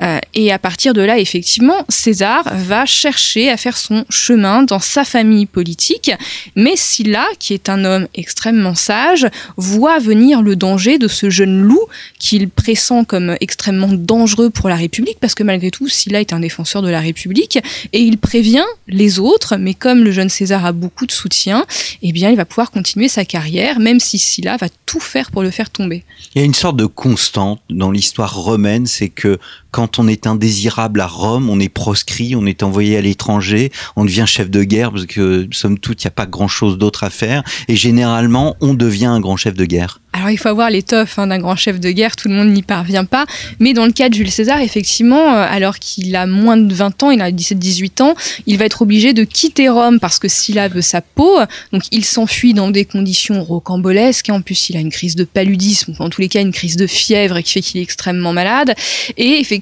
Euh, 0.02 0.20
et 0.34 0.52
à 0.52 0.60
partir 0.60 0.94
de 0.94 1.02
là, 1.02 1.20
effectivement, 1.20 1.86
César 1.88 2.44
va 2.54 2.86
chercher 2.86 3.50
à 3.50 3.56
faire 3.56 3.78
son 3.78 4.04
chemin 4.10 4.64
dans 4.64 4.80
sa 4.80 5.06
famille 5.06 5.46
politique, 5.46 6.12
mais 6.58 6.76
Sylla, 6.76 7.26
qui 7.40 7.54
est 7.54 7.70
un 7.70 7.86
homme 7.86 8.08
extrêmement 8.14 8.76
sage, 8.76 9.28
voit 9.56 10.00
venir 10.00 10.42
le 10.42 10.58
danger 10.58 10.98
de 10.98 11.08
ce 11.08 11.30
jeune 11.30 11.62
loup 11.62 11.86
qu'il 12.20 12.50
pressent 12.50 13.06
comme 13.08 13.38
extrêmement 13.40 13.94
dangereux 13.94 14.50
pour 14.50 14.68
la 14.68 14.76
République, 14.76 15.18
parce 15.22 15.34
que 15.34 15.44
malgré 15.44 15.72
tout, 15.72 15.88
Sylla 15.88 16.20
est 16.20 16.34
un 16.34 16.42
défenseur 16.42 16.82
de 16.82 16.90
la 16.90 17.00
République, 17.00 17.60
et 17.94 18.02
il 18.02 18.18
prévient 18.18 18.66
les 18.90 19.20
autres, 19.20 19.56
mais 19.58 19.74
comme 19.74 20.04
le 20.04 20.12
jeune 20.12 20.30
César 20.30 20.41
a 20.50 20.72
beaucoup 20.72 21.06
de 21.06 21.12
soutien, 21.12 21.66
eh 22.02 22.12
bien, 22.12 22.30
il 22.30 22.38
va 22.38 22.46
pouvoir 22.46 22.72
continuer 22.72 23.08
sa 23.08 23.26
carrière, 23.26 23.80
même 23.80 24.00
si 24.00 24.18
Sylla 24.18 24.58
va 24.58 24.68
tout 24.86 25.00
faire 25.00 25.32
pour 25.32 25.44
le 25.44 25.52
faire 25.52 25.70
tomber. 25.70 26.04
Il 26.34 26.40
y 26.40 26.42
a 26.42 26.46
une 26.46 26.54
sorte 26.54 26.78
de 26.78 26.86
constante 26.86 27.62
dans 27.70 27.92
l'histoire 27.92 28.36
romaine, 28.36 28.86
c'est 28.88 29.10
que 29.10 29.40
quand 29.72 30.00
on 30.00 30.08
est 30.08 30.28
indésirable 30.28 31.02
à 31.02 31.08
Rome, 31.08 31.50
on 31.50 31.60
est 31.60 31.70
proscrit, 31.70 32.36
on 32.36 32.46
est 32.46 32.64
envoyé 32.64 32.98
à 32.98 33.02
l'étranger, 33.02 33.72
on 33.96 34.06
devient 34.06 34.26
chef 34.28 34.50
de 34.50 34.64
guerre 34.64 34.92
parce 34.92 35.06
que 35.06 35.48
somme 35.52 35.80
toute, 35.80 36.04
il 36.04 36.08
n'y 36.08 36.10
a 36.10 36.12
pas 36.12 36.26
grand-chose 36.26 36.78
d'autre 36.78 37.04
à 37.04 37.10
faire. 37.10 37.44
Et 37.68 37.76
généralement, 37.76 38.56
on 38.62 38.74
devient 38.74 39.06
un 39.06 39.20
grand 39.20 39.38
chef 39.38 39.56
de 39.56 39.66
guerre. 39.66 40.00
Alors 40.14 40.30
il 40.30 40.38
faut 40.38 40.50
avoir 40.50 40.70
l'étoffe 40.70 41.18
hein, 41.20 41.28
d'un 41.28 41.40
grand 41.40 41.56
chef 41.56 41.80
de 41.80 41.90
guerre, 41.90 42.18
tout 42.18 42.28
le 42.28 42.34
monde 42.34 42.50
n'y 42.50 42.64
parvient 42.64 43.06
pas. 43.06 43.26
Mais 43.60 43.74
dans 43.74 43.86
le 43.86 43.94
cas 43.94 44.10
de 44.10 44.14
Jules 44.14 44.30
César, 44.30 44.60
effectivement, 44.60 45.34
euh, 45.34 45.46
alors 45.50 45.80
qu'il 45.80 46.14
a 46.18 46.26
moins 46.26 46.58
de 46.58 46.74
20 46.74 47.04
ans, 47.04 47.12
il 47.12 47.22
a 47.22 47.32
17-18 47.32 48.04
ans, 48.04 48.14
il 48.46 48.58
va 48.58 48.66
être 48.66 48.82
obligé 48.82 49.14
de 49.14 49.24
quitter 49.24 49.70
Rome 49.70 50.02
parce 50.02 50.20
que 50.20 50.28
Sylla 50.28 50.68
veut 50.68 50.82
sa 50.82 51.00
peau. 51.02 51.40
Donc 51.72 51.84
il 51.92 52.04
s'enfuit 52.04 52.54
dans 52.54 52.70
des 52.70 52.84
conditions 52.84 53.42
rocambolesques. 53.42 54.30
En 54.30 54.42
plus, 54.42 54.70
il 54.70 54.76
a 54.76 54.82
une 54.82 54.92
crise 54.92 55.16
de 55.16 55.24
paludisme, 55.24 55.96
ou 55.98 56.04
en 56.04 56.10
tous 56.10 56.20
les 56.20 56.28
cas 56.28 56.42
une 56.42 56.52
crise 56.52 56.76
de 56.76 56.88
fièvre 56.88 57.40
qui 57.40 57.54
fait 57.54 57.62
qu'il 57.62 57.80
est 57.80 57.84
extrêmement 57.84 58.34
malade. 58.34 58.76
Et 59.16 59.40
effectivement, 59.40 59.61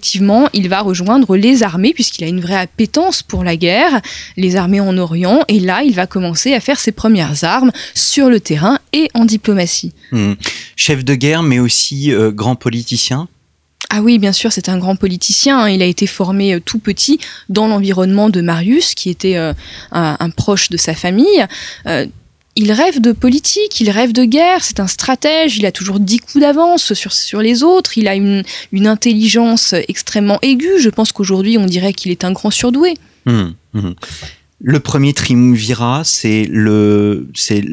il 0.54 0.70
va 0.70 0.82
rejoindre 0.82 1.36
les 1.36 1.64
armées 1.64 1.94
puisqu'il 1.94 2.24
a 2.24 2.28
une 2.28 2.42
vraie 2.42 2.56
appétence 2.56 3.24
pour 3.24 3.44
la 3.44 3.56
guerre, 3.56 4.02
les 4.38 4.56
armées 4.56 4.80
en 4.80 4.98
Orient. 4.98 5.44
Et 5.48 5.60
là, 5.60 5.84
il 5.84 5.94
va 5.94 6.08
commencer 6.08 6.54
à 6.54 6.60
faire 6.60 6.80
ses 6.80 6.92
premières 6.92 7.44
armes 7.44 7.72
sur 7.94 8.30
le 8.30 8.40
terrain 8.40 8.80
et 8.94 9.10
en 9.14 9.26
diplomatie. 9.26 9.94
Hmm. 10.12 10.34
Chef 10.76 11.04
de 11.04 11.16
guerre, 11.16 11.44
mais 11.44 11.60
aussi 11.60 12.12
euh, 12.12 12.32
grand 12.32 12.56
politicien? 12.56 13.28
Ah 13.92 14.02
oui, 14.02 14.20
bien 14.20 14.34
sûr, 14.34 14.52
c'est 14.52 14.70
un 14.70 14.78
grand 14.78 14.96
politicien. 14.96 15.62
Hein. 15.62 15.70
Il 15.70 15.82
a 15.82 15.86
été 15.86 16.06
formé 16.06 16.54
euh, 16.54 16.60
tout 16.60 16.78
petit 16.78 17.20
dans 17.50 17.68
l'environnement 17.68 18.30
de 18.30 18.40
Marius, 18.40 18.94
qui 18.94 19.10
était 19.10 19.36
euh, 19.36 19.54
un, 19.92 20.30
proche 20.30 20.70
de 20.70 20.78
sa 20.78 20.94
famille. 20.94 21.46
Il 22.60 22.74
rêve 22.74 23.00
de 23.00 23.14
politique, 23.14 23.80
il 23.80 23.90
rêve 23.90 24.12
de 24.12 24.26
guerre, 24.26 24.66
c'est 24.66 24.82
un 24.82 24.88
stratège, 24.88 25.58
il 25.58 25.66
a 25.66 25.72
toujours 25.72 25.98
dix 25.98 26.20
coups 26.20 26.42
d'avance 26.42 26.94
sur, 26.94 27.14
sur 27.14 27.40
les 27.42 27.64
autres, 27.64 27.98
il 27.98 28.10
a 28.10 28.16
une, 28.16 28.44
intelligence 28.86 29.74
extrêmement 29.88 30.40
aiguë. 30.42 30.80
Je 30.80 30.90
pense 30.90 31.14
qu'aujourd'hui, 31.14 31.58
on 31.58 31.66
dirait 31.66 31.94
qu'il 31.94 32.12
est 32.12 32.26
un 32.26 32.34
grand 32.34 32.52
surdoué. 32.52 32.96
Hum, 33.26 33.54
hum. 33.76 33.96
Le 34.62 34.80
premier 34.82 35.14
triumvirat, 35.14 36.02
c'est 36.04 36.50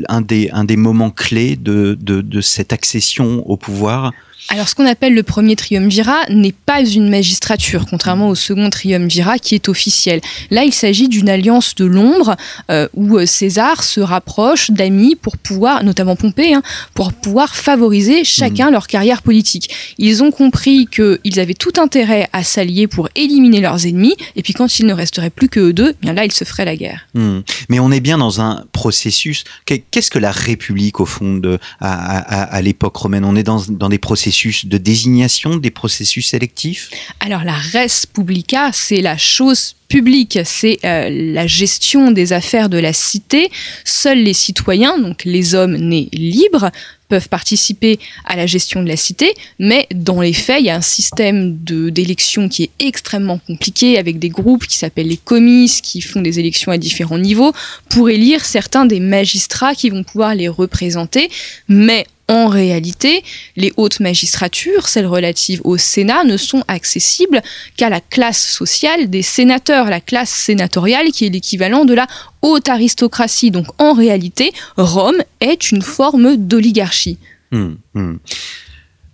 un 0.09 0.21
des, 0.21 0.50
un 0.52 0.64
des 0.64 0.76
moments 0.76 1.11
clés 1.11 1.57
de, 1.57 1.99
de 2.00 2.40
cette 2.40 2.73
accession 2.73 3.43
au 3.50 3.57
pouvoir 3.57 4.12
alors, 4.49 4.69
ce 4.69 4.76
qu'on 4.76 4.87
appelle 4.87 5.15
le 5.15 5.25
premier 5.25 5.57
triumvirat 5.57 6.25
n'est 6.31 6.53
pas 6.53 6.81
une 6.85 7.09
magistrature, 7.09 7.85
contrairement 7.91 8.29
au 8.29 8.37
second 8.37 8.71
triumvirat 8.71 9.38
qui 9.38 9.57
est 9.57 9.69
officiel. 9.69 10.21
Là, 10.50 10.65
il 10.65 10.73
s'agit 10.73 11.09
d'une 11.09 11.29
alliance 11.29 11.75
de 11.75 11.85
l'ombre 11.85 12.37
euh, 12.71 12.87
où 12.95 13.17
euh, 13.17 13.26
César 13.26 13.83
se 13.83 14.00
rapproche 14.00 14.71
d'amis 14.71 15.17
pour 15.17 15.37
pouvoir, 15.37 15.83
notamment 15.83 16.15
Pompée, 16.15 16.55
hein, 16.55 16.62
pour 16.95 17.12
pouvoir 17.12 17.57
favoriser 17.57 18.23
chacun 18.23 18.69
mmh. 18.69 18.73
leur 18.73 18.87
carrière 18.87 19.23
politique. 19.23 19.75
Ils 19.99 20.23
ont 20.23 20.31
compris 20.31 20.87
qu'ils 20.87 21.41
avaient 21.41 21.55
tout 21.55 21.73
intérêt 21.79 22.29
à 22.33 22.45
s'allier 22.45 22.87
pour 22.87 23.09
éliminer 23.17 23.61
leurs 23.61 23.85
ennemis, 23.85 24.15
et 24.37 24.43
puis 24.43 24.53
quand 24.53 24.79
il 24.79 24.87
ne 24.87 24.95
resterait 24.95 25.31
plus 25.31 25.49
que 25.49 25.59
eux 25.59 25.73
deux, 25.73 25.95
bien 26.00 26.12
là, 26.12 26.25
ils 26.25 26.33
se 26.33 26.45
feraient 26.45 26.65
la 26.65 26.76
guerre. 26.76 27.07
Mmh. 27.15 27.41
Mais 27.69 27.81
on 27.81 27.91
est 27.91 28.00
bien 28.00 28.19
dans 28.19 28.41
un 28.41 28.65
processus. 28.73 29.43
Qu'est-ce 29.65 30.11
que 30.11 30.21
la 30.21 30.31
République, 30.31 31.00
au 31.00 31.07
fond, 31.07 31.35
de, 31.35 31.59
à, 31.81 32.43
à 32.43 32.62
l'époque 32.62 32.97
romaine? 32.97 33.25
On 33.25 33.35
est 33.35 33.43
dans, 33.43 33.62
dans 33.69 33.88
des 33.88 33.99
processus 33.99 34.36
de 34.45 34.78
désignation, 34.78 35.57
des 35.57 35.71
processus 35.71 36.28
sélectifs 36.28 36.90
Alors 37.21 37.45
la 37.45 37.55
res 37.55 38.07
publica, 38.12 38.71
c'est 38.73 39.00
la 39.00 39.16
chose 39.16 39.76
publique, 39.88 40.38
c'est 40.45 40.78
euh, 40.85 41.09
la 41.11 41.47
gestion 41.47 42.11
des 42.11 42.33
affaires 42.33 42.69
de 42.69 42.78
la 42.78 42.93
cité. 42.93 43.50
Seuls 43.85 44.19
les 44.19 44.35
citoyens, 44.35 44.99
donc 44.99 45.25
les 45.25 45.55
hommes 45.55 45.76
nés 45.76 46.09
libres, 46.12 46.71
peuvent 47.09 47.28
participer 47.28 47.99
à 48.25 48.35
la 48.35 48.47
gestion 48.47 48.83
de 48.83 48.88
la 48.88 48.97
cité, 48.97 49.33
mais 49.61 49.87
dans 49.95 50.21
les 50.21 50.33
faits, 50.33 50.61
il 50.61 50.66
y 50.66 50.71
a 50.71 50.76
un 50.76 50.81
système 50.81 51.57
d'élection 51.57 52.49
qui 52.49 52.64
est 52.64 52.71
extrêmement 52.81 53.38
compliqué, 53.38 53.97
avec 53.97 54.19
des 54.19 54.28
groupes 54.28 54.66
qui 54.66 54.76
s'appellent 54.76 55.09
les 55.09 55.16
comices, 55.16 55.81
qui 55.81 56.00
font 56.00 56.21
des 56.21 56.40
élections 56.40 56.73
à 56.73 56.78
différents 56.78 57.19
niveaux, 57.19 57.52
pour 57.90 58.11
élire 58.11 58.45
certains 58.45 58.87
des 58.87 58.99
magistrats 58.99 59.76
qui 59.76 59.90
vont 59.90 60.02
pouvoir 60.02 60.35
les 60.35 60.49
représenter, 60.49 61.31
mais 61.69 62.07
en 62.28 62.49
réalité, 62.49 63.23
les 63.56 63.73
hautes 63.76 64.00
magistratures, 64.00 64.88
celles 64.88 65.06
relatives 65.06 65.61
au 65.64 65.76
Sénat, 65.76 66.25
ne 66.25 66.37
sont 66.37 66.64
accessibles 66.66 67.40
qu'à 67.76 67.88
la 67.88 68.00
classe 68.00 68.50
sociale 68.50 69.09
des 69.09 69.23
sénateurs, 69.23 69.88
la 69.88 70.00
classe 70.00 70.30
sénatoriale 70.30 71.12
qui 71.12 71.26
est 71.26 71.30
l'équivalent 71.30 71.85
de 71.85 71.95
la 71.95 72.06
haute 72.42 72.68
aristocratie. 72.68 73.50
Donc 73.50 73.66
en 73.78 73.92
réalité, 73.92 74.52
Rome 74.76 75.23
est 75.40 75.71
une 75.71 75.83
forme 75.83 76.37
d'oligarchie. 76.37 77.18
Hum, 77.52 77.78
hum 77.95 78.18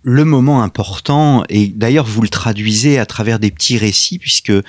le 0.05 0.25
moment 0.25 0.61
important, 0.61 1.45
et 1.47 1.67
d'ailleurs 1.67 2.05
vous 2.05 2.21
le 2.21 2.27
traduisez 2.27 2.99
à 2.99 3.05
travers 3.05 3.39
des 3.39 3.51
petits 3.51 3.77
récits, 3.77 4.19
puisque 4.19 4.49
euh, 4.49 4.61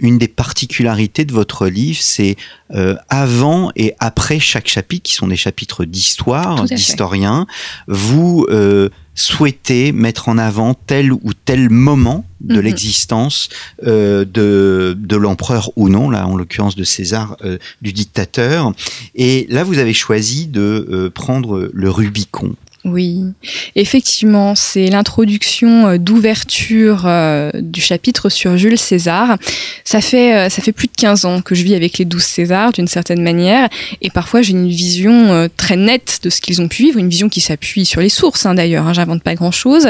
une 0.00 0.16
des 0.16 0.26
particularités 0.26 1.26
de 1.26 1.32
votre 1.32 1.66
livre, 1.66 1.98
c'est 2.00 2.36
euh, 2.72 2.96
avant 3.10 3.72
et 3.76 3.94
après 3.98 4.40
chaque 4.40 4.68
chapitre, 4.68 5.02
qui 5.02 5.12
sont 5.12 5.28
des 5.28 5.36
chapitres 5.36 5.84
d'histoire, 5.84 6.64
d'historiens, 6.64 7.46
vous 7.88 8.46
euh, 8.48 8.88
souhaitez 9.14 9.92
mettre 9.92 10.30
en 10.30 10.38
avant 10.38 10.72
tel 10.72 11.12
ou 11.12 11.32
tel 11.44 11.68
moment 11.68 12.24
de 12.40 12.56
mhm. 12.56 12.60
l'existence 12.62 13.50
de, 13.82 14.24
de 14.24 15.16
l'empereur 15.16 15.70
ou 15.76 15.90
non, 15.90 16.08
là 16.08 16.26
en 16.26 16.36
l'occurrence 16.36 16.74
de 16.74 16.84
César, 16.84 17.36
du 17.82 17.92
dictateur. 17.92 18.72
Et 19.14 19.46
là, 19.50 19.62
vous 19.62 19.78
avez 19.78 19.92
choisi 19.92 20.46
de 20.46 21.12
prendre 21.14 21.70
le 21.74 21.90
Rubicon. 21.90 22.56
Oui, 22.86 23.24
effectivement, 23.76 24.54
c'est 24.54 24.88
l'introduction 24.88 25.86
euh, 25.86 25.98
d'ouverture 25.98 27.02
euh, 27.04 27.50
du 27.54 27.82
chapitre 27.82 28.30
sur 28.30 28.56
Jules 28.56 28.78
César. 28.78 29.36
Ça 29.84 30.00
fait, 30.00 30.34
euh, 30.34 30.48
ça 30.48 30.62
fait 30.62 30.72
plus 30.72 30.86
de 30.86 30.96
15 30.96 31.26
ans 31.26 31.42
que 31.42 31.54
je 31.54 31.62
vis 31.62 31.74
avec 31.74 31.98
les 31.98 32.06
douze 32.06 32.22
Césars, 32.22 32.72
d'une 32.72 32.88
certaine 32.88 33.22
manière, 33.22 33.68
et 34.00 34.08
parfois 34.08 34.40
j'ai 34.40 34.52
une 34.52 34.68
vision 34.68 35.48
très 35.58 35.76
nette 35.76 36.20
de 36.22 36.30
ce 36.30 36.40
qu'ils 36.40 36.62
ont 36.62 36.68
pu 36.68 36.84
vivre, 36.84 36.98
une 36.98 37.10
vision 37.10 37.28
qui 37.28 37.42
s'appuie 37.42 37.84
sur 37.84 38.00
les 38.00 38.08
sources, 38.08 38.46
hein, 38.46 38.54
d'ailleurs, 38.54 38.86
hein, 38.86 38.94
j'invente 38.94 39.22
pas 39.22 39.34
grand-chose. 39.34 39.88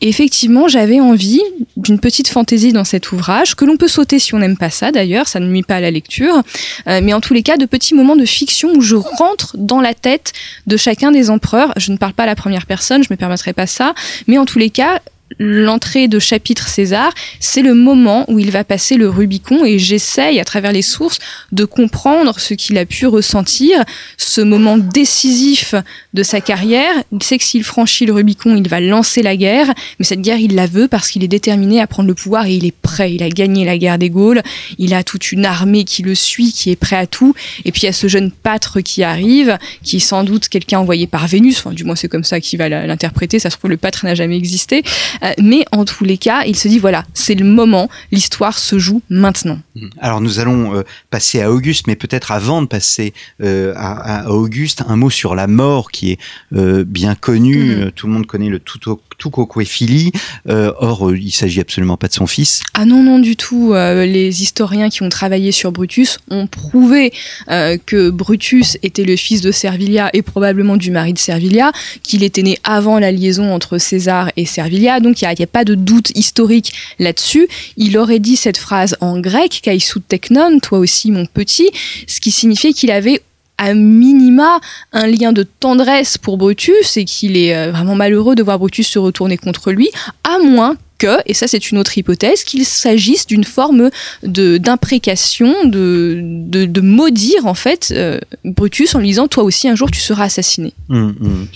Et 0.00 0.08
effectivement, 0.08 0.68
j'avais 0.68 1.00
envie 1.00 1.42
d'une 1.76 1.98
petite 1.98 2.28
fantaisie 2.28 2.72
dans 2.72 2.84
cet 2.84 3.10
ouvrage, 3.10 3.56
que 3.56 3.64
l'on 3.64 3.76
peut 3.76 3.88
sauter 3.88 4.20
si 4.20 4.34
on 4.34 4.38
n'aime 4.38 4.56
pas 4.56 4.70
ça, 4.70 4.92
d'ailleurs, 4.92 5.26
ça 5.26 5.40
ne 5.40 5.46
nuit 5.48 5.64
pas 5.64 5.76
à 5.76 5.80
la 5.80 5.90
lecture, 5.90 6.42
mais 6.86 7.12
en 7.12 7.20
tous 7.20 7.34
les 7.34 7.42
cas, 7.42 7.56
de 7.56 7.66
petits 7.66 7.94
moments 7.94 8.16
de 8.16 8.24
fiction 8.24 8.70
où 8.76 8.80
je 8.80 8.96
rentre 8.96 9.56
dans 9.56 9.80
la 9.80 9.94
tête 9.94 10.32
de 10.66 10.76
chacun 10.76 11.10
des 11.10 11.30
empereurs. 11.30 11.72
Je 11.76 11.90
ne 11.92 11.96
parle 11.96 12.12
pas 12.12 12.26
la 12.28 12.36
première 12.36 12.66
personne, 12.66 13.02
je 13.02 13.08
me 13.10 13.16
permettrai 13.16 13.52
pas 13.52 13.66
ça. 13.66 13.94
Mais 14.26 14.38
en 14.38 14.44
tous 14.44 14.58
les 14.58 14.70
cas, 14.70 15.00
l'entrée 15.38 16.08
de 16.08 16.18
chapitre 16.18 16.68
César, 16.68 17.12
c'est 17.40 17.62
le 17.62 17.74
moment 17.74 18.24
où 18.28 18.38
il 18.38 18.50
va 18.50 18.64
passer 18.64 18.96
le 18.96 19.08
Rubicon 19.08 19.64
et 19.64 19.78
j'essaye 19.78 20.40
à 20.40 20.44
travers 20.44 20.72
les 20.72 20.82
sources 20.82 21.18
de 21.52 21.64
comprendre 21.64 22.38
ce 22.38 22.54
qu'il 22.54 22.78
a 22.78 22.86
pu 22.86 23.06
ressentir, 23.06 23.84
ce 24.16 24.40
moment 24.40 24.78
décisif 24.78 25.74
de 26.14 26.22
sa 26.22 26.40
carrière. 26.40 26.92
Il 27.12 27.22
sait 27.22 27.38
que 27.38 27.44
s'il 27.44 27.64
franchit 27.64 28.06
le 28.06 28.12
Rubicon, 28.12 28.56
il 28.56 28.68
va 28.68 28.80
lancer 28.80 29.22
la 29.22 29.36
guerre, 29.36 29.72
mais 29.98 30.04
cette 30.04 30.20
guerre, 30.20 30.38
il 30.38 30.54
la 30.54 30.66
veut 30.66 30.88
parce 30.88 31.10
qu'il 31.10 31.22
est 31.24 31.28
déterminé 31.28 31.80
à 31.80 31.86
prendre 31.86 32.08
le 32.08 32.14
pouvoir 32.14 32.46
et 32.46 32.54
il 32.54 32.64
est 32.64 32.74
prêt. 32.74 33.12
Il 33.14 33.22
a 33.22 33.28
gagné 33.28 33.64
la 33.64 33.78
guerre 33.78 33.98
des 33.98 34.10
Gaules, 34.10 34.42
il 34.78 34.94
a 34.94 35.02
toute 35.04 35.32
une 35.32 35.44
armée 35.44 35.84
qui 35.84 36.02
le 36.02 36.14
suit, 36.14 36.52
qui 36.52 36.70
est 36.70 36.76
prêt 36.76 36.96
à 36.96 37.06
tout. 37.06 37.34
Et 37.64 37.72
puis 37.72 37.82
il 37.82 37.86
y 37.86 37.88
a 37.88 37.92
ce 37.92 38.08
jeune 38.08 38.30
pâtre 38.30 38.80
qui 38.80 39.02
arrive, 39.02 39.58
qui 39.82 39.96
est 39.96 40.00
sans 40.00 40.24
doute 40.24 40.48
quelqu'un 40.48 40.78
envoyé 40.78 41.06
par 41.06 41.26
Vénus, 41.26 41.58
enfin 41.58 41.72
du 41.72 41.84
moins 41.84 41.96
c'est 41.96 42.08
comme 42.08 42.24
ça 42.24 42.40
qu'il 42.40 42.58
va 42.58 42.68
l'interpréter, 42.68 43.38
ça 43.38 43.50
se 43.50 43.56
trouve 43.56 43.70
le 43.70 43.76
pâtre 43.76 44.04
n'a 44.04 44.14
jamais 44.14 44.36
existé. 44.36 44.82
Euh, 45.22 45.32
mais 45.42 45.64
en 45.72 45.84
tous 45.84 46.04
les 46.04 46.18
cas, 46.18 46.44
il 46.44 46.56
se 46.56 46.68
dit 46.68 46.78
voilà, 46.78 47.04
c'est 47.14 47.34
le 47.34 47.44
moment, 47.44 47.88
l'histoire 48.12 48.58
se 48.58 48.78
joue 48.78 49.02
maintenant. 49.10 49.58
Mmh. 49.74 49.88
Alors 50.00 50.20
nous 50.20 50.38
allons 50.38 50.74
euh, 50.74 50.82
passer 51.10 51.40
à 51.40 51.50
Auguste, 51.50 51.86
mais 51.86 51.96
peut-être 51.96 52.32
avant 52.32 52.62
de 52.62 52.66
passer 52.66 53.12
euh, 53.42 53.72
à, 53.76 54.30
Auguste, 54.30 54.82
un 54.86 54.96
mot 54.96 55.10
sur 55.10 55.34
la 55.34 55.46
mort 55.46 55.90
qui 55.90 56.12
est 56.12 56.18
bien 56.52 57.14
connu. 57.14 57.76
Mmh. 57.76 57.90
Tout 57.92 58.06
le 58.06 58.12
monde 58.12 58.26
connaît 58.26 58.48
le 58.48 58.58
tout 58.58 58.78
Tucoquéphilie. 59.18 60.12
or, 60.46 61.14
il 61.14 61.30
s'agit 61.30 61.60
absolument 61.60 61.96
pas 61.96 62.08
de 62.08 62.14
son 62.14 62.26
fils. 62.26 62.62
Ah 62.74 62.84
non, 62.84 63.02
non 63.02 63.18
du 63.18 63.36
tout. 63.36 63.74
les 63.74 64.42
historiens 64.42 64.88
qui 64.88 65.02
ont 65.02 65.08
travaillé 65.08 65.52
sur 65.52 65.72
Brutus 65.72 66.18
ont 66.30 66.46
prouvé 66.46 67.12
que 67.48 68.10
Brutus 68.10 68.78
était 68.82 69.04
le 69.04 69.16
fils 69.16 69.40
de 69.40 69.52
Servilia 69.52 70.10
et 70.12 70.22
probablement 70.22 70.76
du 70.76 70.90
mari 70.90 71.12
de 71.12 71.18
Servilia, 71.18 71.72
qu'il 72.02 72.22
était 72.22 72.42
né 72.42 72.58
avant 72.64 72.98
la 72.98 73.12
liaison 73.12 73.52
entre 73.52 73.78
César 73.78 74.30
et 74.36 74.46
Servilia. 74.46 75.00
Donc 75.00 75.20
il 75.20 75.28
n'y 75.28 75.42
a, 75.42 75.46
pas 75.46 75.64
de 75.64 75.74
doute 75.74 76.10
historique 76.16 76.72
là-dessus. 76.98 77.48
Il 77.76 77.98
aurait 77.98 78.18
dit 78.18 78.36
cette 78.36 78.58
phrase 78.58 78.96
en 79.00 79.18
grec, 79.20 79.60
kaisou 79.62 80.00
teknon, 80.00 80.60
toi 80.60 80.78
aussi 80.78 81.10
mon 81.10 81.26
petit, 81.26 81.70
ce 82.06 82.20
qui 82.20 82.30
signifiait 82.30 82.72
qu'il 82.72 82.90
avait 82.90 83.22
à 83.58 83.74
minima 83.74 84.60
un 84.92 85.06
lien 85.06 85.32
de 85.32 85.42
tendresse 85.42 86.16
pour 86.16 86.38
Brutus 86.38 86.96
et 86.96 87.04
qu'il 87.04 87.36
est 87.36 87.54
euh, 87.54 87.70
vraiment 87.70 87.96
malheureux 87.96 88.34
de 88.34 88.42
voir 88.42 88.58
Brutus 88.58 88.88
se 88.88 88.98
retourner 88.98 89.36
contre 89.36 89.72
lui, 89.72 89.90
à 90.24 90.38
moins 90.38 90.76
que, 90.98 91.18
et 91.26 91.34
ça 91.34 91.46
c'est 91.46 91.70
une 91.70 91.78
autre 91.78 91.96
hypothèse, 91.96 92.44
qu'il 92.44 92.64
s'agisse 92.64 93.26
d'une 93.26 93.44
forme 93.44 93.90
de 94.22 94.58
d'imprécation, 94.58 95.64
de, 95.64 96.20
de, 96.22 96.80
maudire 96.80 97.46
en 97.46 97.54
fait 97.54 97.92
euh, 97.92 98.18
Brutus 98.44 98.94
en 98.94 98.98
lui 98.98 99.08
disant 99.08 99.28
toi 99.28 99.44
aussi 99.44 99.68
un 99.68 99.74
jour 99.74 99.90
tu 99.90 100.00
seras 100.00 100.24
assassiné. 100.24 100.74
Hum, 100.88 101.14
hum. 101.20 101.46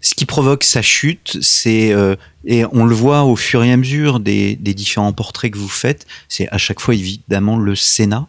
ce 0.00 0.14
qui 0.14 0.26
provoque 0.26 0.64
sa 0.64 0.82
chute, 0.82 1.38
c'est 1.40 1.92
euh, 1.92 2.16
et 2.44 2.64
on 2.72 2.84
le 2.84 2.94
voit 2.94 3.22
au 3.22 3.36
fur 3.36 3.62
et 3.64 3.72
à 3.72 3.76
mesure 3.76 4.20
des, 4.20 4.56
des 4.56 4.74
différents 4.74 5.12
portraits 5.12 5.52
que 5.52 5.58
vous 5.58 5.68
faites, 5.68 6.06
c'est 6.28 6.48
à 6.50 6.58
chaque 6.58 6.80
fois 6.80 6.94
évidemment 6.94 7.56
le 7.56 7.74
Sénat. 7.74 8.26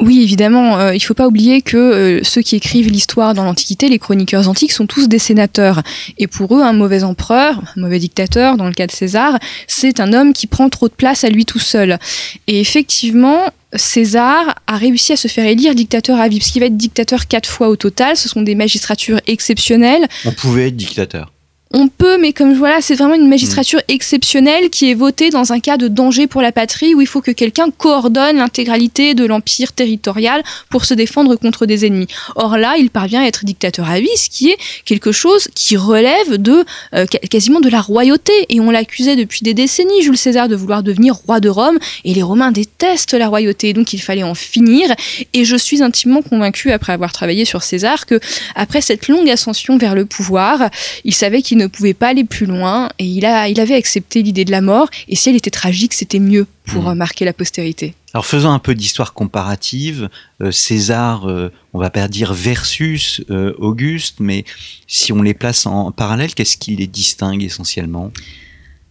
Oui, 0.00 0.22
évidemment, 0.22 0.78
euh, 0.78 0.92
il 0.94 0.98
ne 0.98 1.02
faut 1.02 1.14
pas 1.14 1.26
oublier 1.26 1.60
que 1.60 1.76
euh, 1.76 2.20
ceux 2.22 2.40
qui 2.40 2.56
écrivent 2.56 2.90
l'histoire 2.90 3.34
dans 3.34 3.44
l'Antiquité, 3.44 3.88
les 3.88 3.98
chroniqueurs 3.98 4.48
antiques, 4.48 4.72
sont 4.72 4.86
tous 4.86 5.08
des 5.08 5.18
sénateurs. 5.18 5.82
Et 6.16 6.26
pour 6.26 6.56
eux, 6.56 6.62
un 6.62 6.72
mauvais 6.72 7.02
empereur, 7.02 7.62
un 7.76 7.80
mauvais 7.80 7.98
dictateur, 7.98 8.56
dans 8.56 8.66
le 8.66 8.72
cas 8.72 8.86
de 8.86 8.92
César, 8.92 9.38
c'est 9.66 10.00
un 10.00 10.12
homme 10.12 10.32
qui 10.32 10.46
prend 10.46 10.68
trop 10.70 10.88
de 10.88 10.94
place 10.94 11.24
à 11.24 11.28
lui 11.28 11.44
tout 11.44 11.58
seul. 11.58 11.98
Et 12.46 12.60
effectivement, 12.60 13.52
César 13.74 14.54
a 14.66 14.76
réussi 14.76 15.12
à 15.12 15.16
se 15.16 15.28
faire 15.28 15.44
élire 15.44 15.74
dictateur 15.74 16.18
à 16.18 16.28
vie, 16.28 16.38
parce 16.38 16.50
qu'il 16.50 16.60
va 16.60 16.66
être 16.66 16.76
dictateur 16.76 17.26
quatre 17.26 17.48
fois 17.48 17.68
au 17.68 17.76
total. 17.76 18.16
Ce 18.16 18.28
sont 18.28 18.42
des 18.42 18.54
magistratures 18.54 19.20
exceptionnelles. 19.26 20.06
On 20.24 20.32
pouvait 20.32 20.68
être 20.68 20.76
dictateur. 20.76 21.32
On 21.70 21.88
peut, 21.88 22.16
mais 22.16 22.32
comme 22.32 22.54
voilà, 22.54 22.80
c'est 22.80 22.94
vraiment 22.94 23.14
une 23.14 23.28
magistrature 23.28 23.80
exceptionnelle 23.88 24.70
qui 24.70 24.90
est 24.90 24.94
votée 24.94 25.28
dans 25.28 25.52
un 25.52 25.60
cas 25.60 25.76
de 25.76 25.86
danger 25.86 26.26
pour 26.26 26.40
la 26.40 26.50
patrie 26.50 26.94
où 26.94 27.02
il 27.02 27.06
faut 27.06 27.20
que 27.20 27.30
quelqu'un 27.30 27.70
coordonne 27.70 28.38
l'intégralité 28.38 29.12
de 29.14 29.26
l'empire 29.26 29.72
territorial 29.72 30.42
pour 30.70 30.86
se 30.86 30.94
défendre 30.94 31.36
contre 31.36 31.66
des 31.66 31.84
ennemis. 31.84 32.06
Or 32.36 32.56
là, 32.56 32.76
il 32.78 32.88
parvient 32.88 33.20
à 33.20 33.26
être 33.26 33.44
dictateur 33.44 33.90
à 33.90 34.00
vie, 34.00 34.08
ce 34.16 34.30
qui 34.30 34.48
est 34.48 34.56
quelque 34.86 35.12
chose 35.12 35.48
qui 35.54 35.76
relève 35.76 36.38
de 36.38 36.64
euh, 36.94 37.04
quasiment 37.04 37.60
de 37.60 37.68
la 37.68 37.82
royauté. 37.82 38.32
Et 38.48 38.60
on 38.60 38.70
l'accusait 38.70 39.16
depuis 39.16 39.42
des 39.42 39.52
décennies, 39.52 40.02
Jules 40.02 40.16
César, 40.16 40.48
de 40.48 40.56
vouloir 40.56 40.82
devenir 40.82 41.16
roi 41.16 41.38
de 41.38 41.50
Rome. 41.50 41.78
Et 42.06 42.14
les 42.14 42.22
Romains 42.22 42.50
détestent 42.50 43.12
la 43.12 43.28
royauté, 43.28 43.74
donc 43.74 43.92
il 43.92 44.00
fallait 44.00 44.22
en 44.22 44.34
finir. 44.34 44.90
Et 45.34 45.44
je 45.44 45.56
suis 45.56 45.82
intimement 45.82 46.22
convaincu, 46.22 46.72
après 46.72 46.94
avoir 46.94 47.12
travaillé 47.12 47.44
sur 47.44 47.62
César, 47.62 48.06
que 48.06 48.18
après 48.54 48.80
cette 48.80 49.08
longue 49.08 49.28
ascension 49.28 49.76
vers 49.76 49.94
le 49.94 50.06
pouvoir, 50.06 50.70
il 51.04 51.12
savait 51.12 51.42
qu'il 51.42 51.57
ne 51.58 51.66
pouvait 51.66 51.94
pas 51.94 52.08
aller 52.08 52.24
plus 52.24 52.46
loin 52.46 52.88
et 52.98 53.04
il, 53.04 53.26
a, 53.26 53.48
il 53.48 53.60
avait 53.60 53.74
accepté 53.74 54.22
l'idée 54.22 54.44
de 54.44 54.50
la 54.50 54.60
mort. 54.60 54.88
Et 55.08 55.16
si 55.16 55.28
elle 55.28 55.36
était 55.36 55.50
tragique, 55.50 55.94
c'était 55.94 56.18
mieux 56.18 56.46
pour 56.64 56.84
mmh. 56.84 56.94
marquer 56.94 57.24
la 57.24 57.32
postérité. 57.32 57.94
Alors 58.14 58.24
faisons 58.24 58.50
un 58.50 58.58
peu 58.58 58.74
d'histoire 58.74 59.12
comparative. 59.12 60.08
Euh, 60.40 60.50
César, 60.50 61.28
euh, 61.28 61.52
on 61.74 61.78
va 61.78 61.90
pas 61.90 62.08
dire 62.08 62.32
versus 62.32 63.22
euh, 63.30 63.52
Auguste, 63.58 64.16
mais 64.20 64.44
si 64.86 65.12
on 65.12 65.22
les 65.22 65.34
place 65.34 65.66
en 65.66 65.92
parallèle, 65.92 66.34
qu'est-ce 66.34 66.56
qui 66.56 66.74
les 66.76 66.86
distingue 66.86 67.42
essentiellement? 67.42 68.10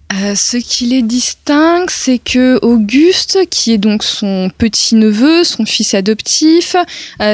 Ce 0.10 0.56
qui 0.56 0.86
les 0.86 1.02
distingue, 1.02 1.90
c'est 1.90 2.18
que 2.18 2.60
Auguste, 2.62 3.40
qui 3.50 3.74
est 3.74 3.78
donc 3.78 4.04
son 4.04 4.50
petit-neveu, 4.58 5.44
son 5.44 5.66
fils 5.66 5.94
adoptif, 5.94 6.78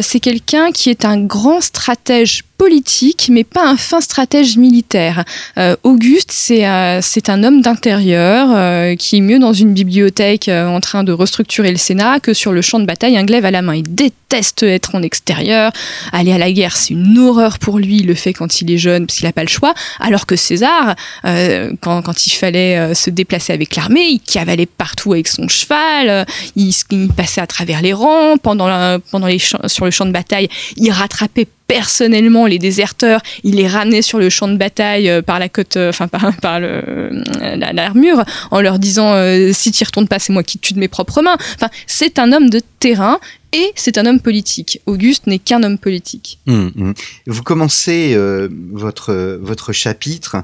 c'est 0.01 0.19
quelqu'un 0.19 0.71
qui 0.71 0.89
est 0.89 1.05
un 1.05 1.23
grand 1.23 1.61
stratège 1.61 2.43
politique, 2.63 3.27
mais 3.29 3.43
pas 3.43 3.67
un 3.67 3.75
fin 3.75 3.99
stratège 3.99 4.55
militaire. 4.55 5.25
Euh, 5.57 5.75
Auguste, 5.83 6.31
c'est 6.31 6.65
euh, 6.65 7.01
c'est 7.01 7.27
un 7.27 7.43
homme 7.43 7.59
d'intérieur 7.59 8.47
euh, 8.51 8.95
qui 8.95 9.17
est 9.17 9.21
mieux 9.21 9.37
dans 9.37 9.51
une 9.51 9.73
bibliothèque 9.73 10.47
en 10.47 10.79
train 10.79 11.03
de 11.03 11.11
restructurer 11.11 11.71
le 11.71 11.77
Sénat 11.77 12.21
que 12.21 12.33
sur 12.33 12.53
le 12.53 12.61
champ 12.61 12.79
de 12.79 12.85
bataille, 12.85 13.17
un 13.17 13.25
glaive 13.25 13.43
à 13.43 13.51
la 13.51 13.61
main. 13.61 13.75
Il 13.75 13.93
déteste 13.93 14.63
être 14.63 14.95
en 14.95 15.03
extérieur. 15.03 15.73
Aller 16.13 16.31
à 16.31 16.37
la 16.37 16.53
guerre, 16.53 16.77
c'est 16.77 16.93
une 16.93 17.17
horreur 17.17 17.59
pour 17.59 17.79
lui. 17.79 17.99
Le 17.99 18.13
fait 18.13 18.31
quand 18.31 18.61
il 18.61 18.71
est 18.71 18.77
jeune 18.77 19.07
parce 19.07 19.17
qu'il 19.17 19.27
n'a 19.27 19.33
pas 19.33 19.43
le 19.43 19.49
choix. 19.49 19.73
Alors 19.99 20.25
que 20.25 20.37
César, 20.37 20.95
quand, 21.81 22.25
il 22.25 22.31
fallait 22.31 22.95
se 22.95 23.09
déplacer 23.09 23.51
avec 23.51 23.75
l'armée, 23.75 24.05
il 24.05 24.19
cavalait 24.21 24.65
partout 24.65 25.11
avec 25.11 25.27
son 25.27 25.49
cheval. 25.49 26.25
Il, 26.55 26.73
passait 27.15 27.41
à 27.41 27.47
travers 27.47 27.81
les 27.81 27.93
rangs 27.93 28.37
pendant, 28.41 28.97
sur 29.67 29.85
le 29.85 29.91
champ 29.91 30.05
de 30.05 30.11
bataille. 30.11 30.47
Il 30.77 30.91
rattrapait 30.91 31.47
personnellement 31.67 32.45
les 32.45 32.59
déserteurs, 32.59 33.21
il 33.43 33.55
les 33.55 33.67
ramenait 33.67 34.01
sur 34.01 34.19
le 34.19 34.29
champ 34.29 34.47
de 34.47 34.57
bataille 34.57 35.09
euh, 35.09 35.21
par 35.21 35.39
la 35.39 35.49
côte, 35.49 35.77
euh, 35.77 35.89
enfin 35.89 36.07
par, 36.07 36.35
par 36.41 36.59
euh, 36.61 37.09
l'armure, 37.73 38.23
en 38.51 38.61
leur 38.61 38.79
disant 38.79 39.13
si 39.53 39.71
tu 39.71 39.83
retournes 39.83 40.07
pas, 40.07 40.19
c'est 40.19 40.33
moi 40.33 40.43
qui 40.43 40.59
tue 40.59 40.73
de 40.73 40.79
mes 40.79 40.87
propres 40.87 41.21
mains. 41.21 41.37
Enfin, 41.55 41.69
c'est 41.87 42.19
un 42.19 42.31
homme 42.31 42.49
de 42.49 42.61
terrain 42.79 43.19
et 43.53 43.71
c'est 43.75 43.97
un 43.97 44.05
homme 44.05 44.19
politique. 44.19 44.81
Auguste 44.85 45.27
n'est 45.27 45.39
qu'un 45.39 45.63
homme 45.63 45.77
politique. 45.77 46.39
Hum, 46.47 46.71
hum. 46.77 46.93
Vous 47.27 47.43
commencez 47.43 48.17
votre, 48.71 49.37
votre 49.41 49.73
chapitre 49.73 50.37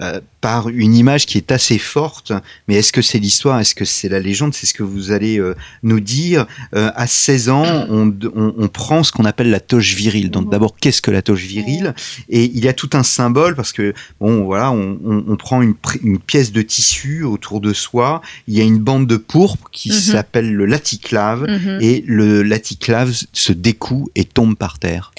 euh, 0.00 0.20
par 0.42 0.68
une 0.68 0.94
image 0.94 1.26
qui 1.26 1.38
est 1.38 1.50
assez 1.50 1.78
forte. 1.78 2.32
Mais 2.68 2.76
est-ce 2.76 2.92
que 2.92 3.02
c'est 3.02 3.18
l'histoire? 3.18 3.58
Est-ce 3.58 3.74
que 3.74 3.84
c'est 3.84 4.08
la 4.08 4.20
légende? 4.20 4.54
C'est 4.54 4.66
ce 4.66 4.74
que 4.74 4.84
vous 4.84 5.10
allez 5.10 5.40
euh, 5.40 5.56
nous 5.82 5.98
dire. 5.98 6.46
Euh, 6.74 6.92
à 6.94 7.08
16 7.08 7.48
ans, 7.48 7.86
on, 7.88 8.14
on, 8.34 8.54
on 8.56 8.68
prend 8.68 9.02
ce 9.02 9.10
qu'on 9.10 9.24
appelle 9.24 9.50
la 9.50 9.58
toche 9.58 9.94
virile. 9.94 10.30
Donc 10.30 10.50
d'abord, 10.50 10.76
qu'est-ce 10.76 11.02
que 11.02 11.10
la 11.10 11.22
toche 11.22 11.42
virile? 11.42 11.94
Et 12.28 12.44
il 12.44 12.64
y 12.64 12.68
a 12.68 12.72
tout 12.72 12.90
un 12.92 13.02
symbole 13.02 13.56
parce 13.56 13.72
que 13.72 13.92
bon, 14.20 14.44
voilà, 14.44 14.70
on, 14.70 15.24
on 15.26 15.36
prend 15.36 15.62
une, 15.62 15.74
une, 16.02 16.18
pièce 16.18 16.52
de 16.52 16.62
tissu 16.62 17.24
autour 17.24 17.60
de 17.60 17.72
soi. 17.72 18.22
Il 18.46 18.54
y 18.54 18.60
a 18.60 18.64
une 18.64 18.78
bande 18.78 19.06
de 19.06 19.16
pourpre 19.16 19.68
qui 19.72 19.90
mhm. 19.90 19.96
s'appelle 19.96 20.52
le 20.52 20.66
laticlave 20.66 21.48
mhm. 21.48 21.78
et 21.80 22.04
le 22.06 22.42
laticlave 22.42 23.12
se 23.32 23.52
découd 23.52 24.10
et 24.14 24.24
tombe 24.24 24.56
par 24.56 24.78
terre. 24.78 25.10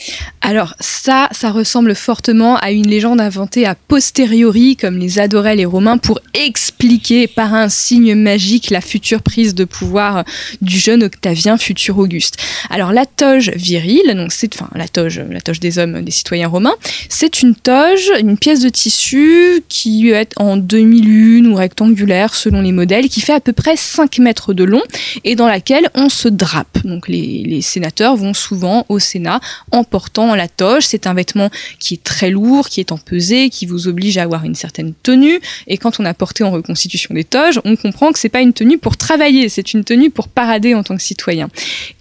Alors 0.41 0.75
ça, 0.79 1.27
ça 1.31 1.51
ressemble 1.51 1.95
fortement 1.95 2.55
à 2.57 2.71
une 2.71 2.87
légende 2.87 3.19
inventée 3.19 3.65
a 3.65 3.75
posteriori 3.75 4.66
comme 4.75 4.97
les 4.97 5.19
adoraient 5.19 5.55
les 5.55 5.65
Romains, 5.65 5.97
pour 5.97 6.19
expliquer 6.33 7.27
par 7.27 7.53
un 7.53 7.69
signe 7.69 8.15
magique 8.15 8.69
la 8.69 8.81
future 8.81 9.21
prise 9.21 9.55
de 9.55 9.65
pouvoir 9.65 10.23
du 10.61 10.77
jeune 10.77 11.03
Octavien, 11.03 11.57
futur 11.57 11.97
Auguste. 11.97 12.37
Alors 12.69 12.91
la 12.91 13.05
toge 13.05 13.51
virile, 13.55 14.13
donc 14.15 14.31
c'est 14.31 14.53
enfin 14.55 14.69
la 14.75 14.87
toge, 14.87 15.21
la 15.29 15.41
toge 15.41 15.59
des 15.59 15.79
hommes, 15.79 16.01
des 16.01 16.11
citoyens 16.11 16.47
romains, 16.47 16.75
c'est 17.09 17.41
une 17.41 17.55
toge, 17.55 18.11
une 18.19 18.37
pièce 18.37 18.59
de 18.59 18.69
tissu 18.69 19.63
qui 19.69 20.09
est 20.09 20.33
en 20.37 20.57
demi-lune 20.57 21.47
ou 21.47 21.55
rectangulaire 21.55 22.35
selon 22.35 22.61
les 22.61 22.71
modèles, 22.71 23.09
qui 23.09 23.21
fait 23.21 23.33
à 23.33 23.39
peu 23.39 23.53
près 23.53 23.75
5 23.75 24.19
mètres 24.19 24.53
de 24.53 24.63
long 24.63 24.83
et 25.23 25.35
dans 25.35 25.47
laquelle 25.47 25.89
on 25.95 26.09
se 26.09 26.27
drape. 26.27 26.79
Donc 26.83 27.07
les, 27.07 27.43
les 27.45 27.61
sénateurs 27.61 28.15
vont 28.15 28.33
souvent 28.33 28.85
au 28.89 28.99
Sénat 28.99 29.39
en 29.71 29.83
portant 29.83 30.35
la 30.35 30.47
toge. 30.47 30.83
C'est 30.83 31.07
un 31.07 31.13
vêtement 31.13 31.49
qui 31.79 31.95
est 31.95 32.03
très 32.03 32.29
lourd, 32.29 32.69
qui 32.69 32.79
est 32.79 32.91
empesé, 32.91 33.49
qui 33.49 33.65
vous 33.65 33.87
oblige 33.87 34.17
à 34.17 34.23
avoir 34.23 34.43
une 34.45 34.55
certaine 34.57 34.93
tenue. 35.03 35.39
Et 35.67 35.77
quand 35.77 35.99
on 35.99 36.05
a 36.05 36.13
porté 36.13 36.43
en 36.43 36.51
reconstitution 36.51 37.13
des 37.13 37.23
toges, 37.23 37.61
on 37.63 37.75
comprend 37.75 38.11
que 38.11 38.19
c'est 38.19 38.29
pas 38.29 38.41
une 38.41 38.53
tenue 38.53 38.77
pour 38.77 38.97
travailler, 38.97 39.49
c'est 39.49 39.73
une 39.73 39.83
tenue 39.83 40.09
pour 40.09 40.27
parader 40.27 40.73
en 40.73 40.83
tant 40.83 40.95
que 40.95 41.01
citoyen. 41.01 41.49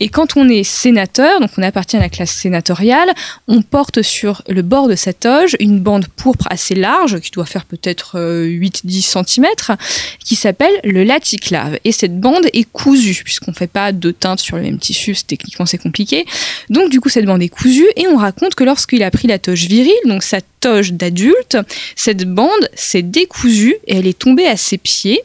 Et 0.01 0.09
quand 0.09 0.37
on 0.37 0.49
est 0.49 0.65
sénateur, 0.65 1.41
donc 1.41 1.51
on 1.57 1.63
appartient 1.63 1.97
à 1.97 2.01
la 2.01 2.09
classe 2.09 2.33
sénatoriale, 2.33 3.09
on 3.49 3.63
porte 3.63 4.03
sur 4.03 4.43
le 4.49 4.63
bord 4.63 4.89
de 4.89 4.97
sa 4.97 5.13
toge 5.13 5.57
une 5.61 5.81
bande 5.81 6.07
pourpre 6.09 6.47
assez 6.51 6.75
large, 6.75 7.21
qui 7.21 7.31
doit 7.31 7.47
faire 7.47 7.65
peut-être 7.65 8.19
8-10 8.19 9.19
euh, 9.19 9.25
cm, 9.25 9.77
qui 10.25 10.37
s'appelle 10.37 10.73
le 10.85 11.05
laticlave. 11.05 11.79
Et 11.85 11.93
cette 11.93 12.19
bande 12.19 12.47
est 12.53 12.71
cousue, 12.71 13.23
puisqu'on 13.25 13.53
fait 13.53 13.67
pas 13.67 13.93
deux 13.93 14.13
teintes 14.13 14.41
sur 14.41 14.57
le 14.57 14.63
même 14.63 14.79
tissu, 14.79 15.15
techniquement 15.27 15.67
c'est 15.67 15.79
compliqué. 15.79 16.27
Donc 16.71 16.91
du 16.91 17.01
coup 17.01 17.09
cette 17.09 17.27
bande 17.27 17.43
est 17.43 17.49
cousue, 17.49 17.89
et 17.97 18.07
on 18.09 18.17
raconte 18.17 18.55
que 18.55 18.65
lorsqu'il 18.65 19.03
a 19.03 19.11
pris 19.11 19.29
la 19.29 19.39
toge 19.39 19.67
virile, 19.67 19.93
donc 20.07 20.23
sa 20.23 20.41
toge 20.61 20.93
d'adulte, 20.93 21.59
cette 21.95 22.25
bande 22.25 22.69
s'est 22.75 23.03
décousue 23.03 23.77
et 23.87 23.97
elle 23.97 24.07
est 24.07 24.19
tombée 24.19 24.47
à 24.47 24.57
ses 24.57 24.79
pieds. 24.79 25.21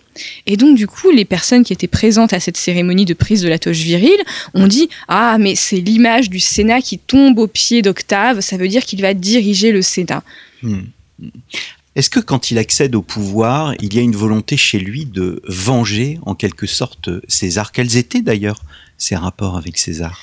Et 0.45 0.57
donc, 0.57 0.77
du 0.77 0.87
coup, 0.87 1.09
les 1.09 1.25
personnes 1.25 1.63
qui 1.63 1.73
étaient 1.73 1.87
présentes 1.87 2.33
à 2.33 2.39
cette 2.39 2.57
cérémonie 2.57 3.05
de 3.05 3.13
prise 3.13 3.41
de 3.41 3.49
la 3.49 3.59
toche 3.59 3.77
virile 3.77 4.21
ont 4.53 4.67
dit 4.67 4.89
Ah, 5.07 5.37
mais 5.39 5.55
c'est 5.55 5.77
l'image 5.77 6.29
du 6.29 6.39
Sénat 6.39 6.81
qui 6.81 6.99
tombe 6.99 7.39
aux 7.39 7.47
pieds 7.47 7.81
d'Octave, 7.81 8.41
ça 8.41 8.57
veut 8.57 8.67
dire 8.67 8.85
qu'il 8.85 9.01
va 9.01 9.13
diriger 9.13 9.71
le 9.71 9.81
Sénat. 9.81 10.23
Hmm. 10.61 10.81
Est-ce 11.95 12.09
que 12.09 12.21
quand 12.21 12.51
il 12.51 12.57
accède 12.57 12.95
au 12.95 13.01
pouvoir, 13.01 13.73
il 13.81 13.93
y 13.93 13.99
a 13.99 14.01
une 14.01 14.15
volonté 14.15 14.55
chez 14.55 14.79
lui 14.79 15.05
de 15.05 15.41
venger 15.45 16.19
en 16.25 16.35
quelque 16.35 16.65
sorte 16.65 17.09
César? 17.27 17.71
Quels 17.73 17.97
étaient 17.97 18.21
d'ailleurs 18.21 18.61
ses 18.97 19.15
rapports 19.15 19.57
avec 19.57 19.77
César? 19.77 20.21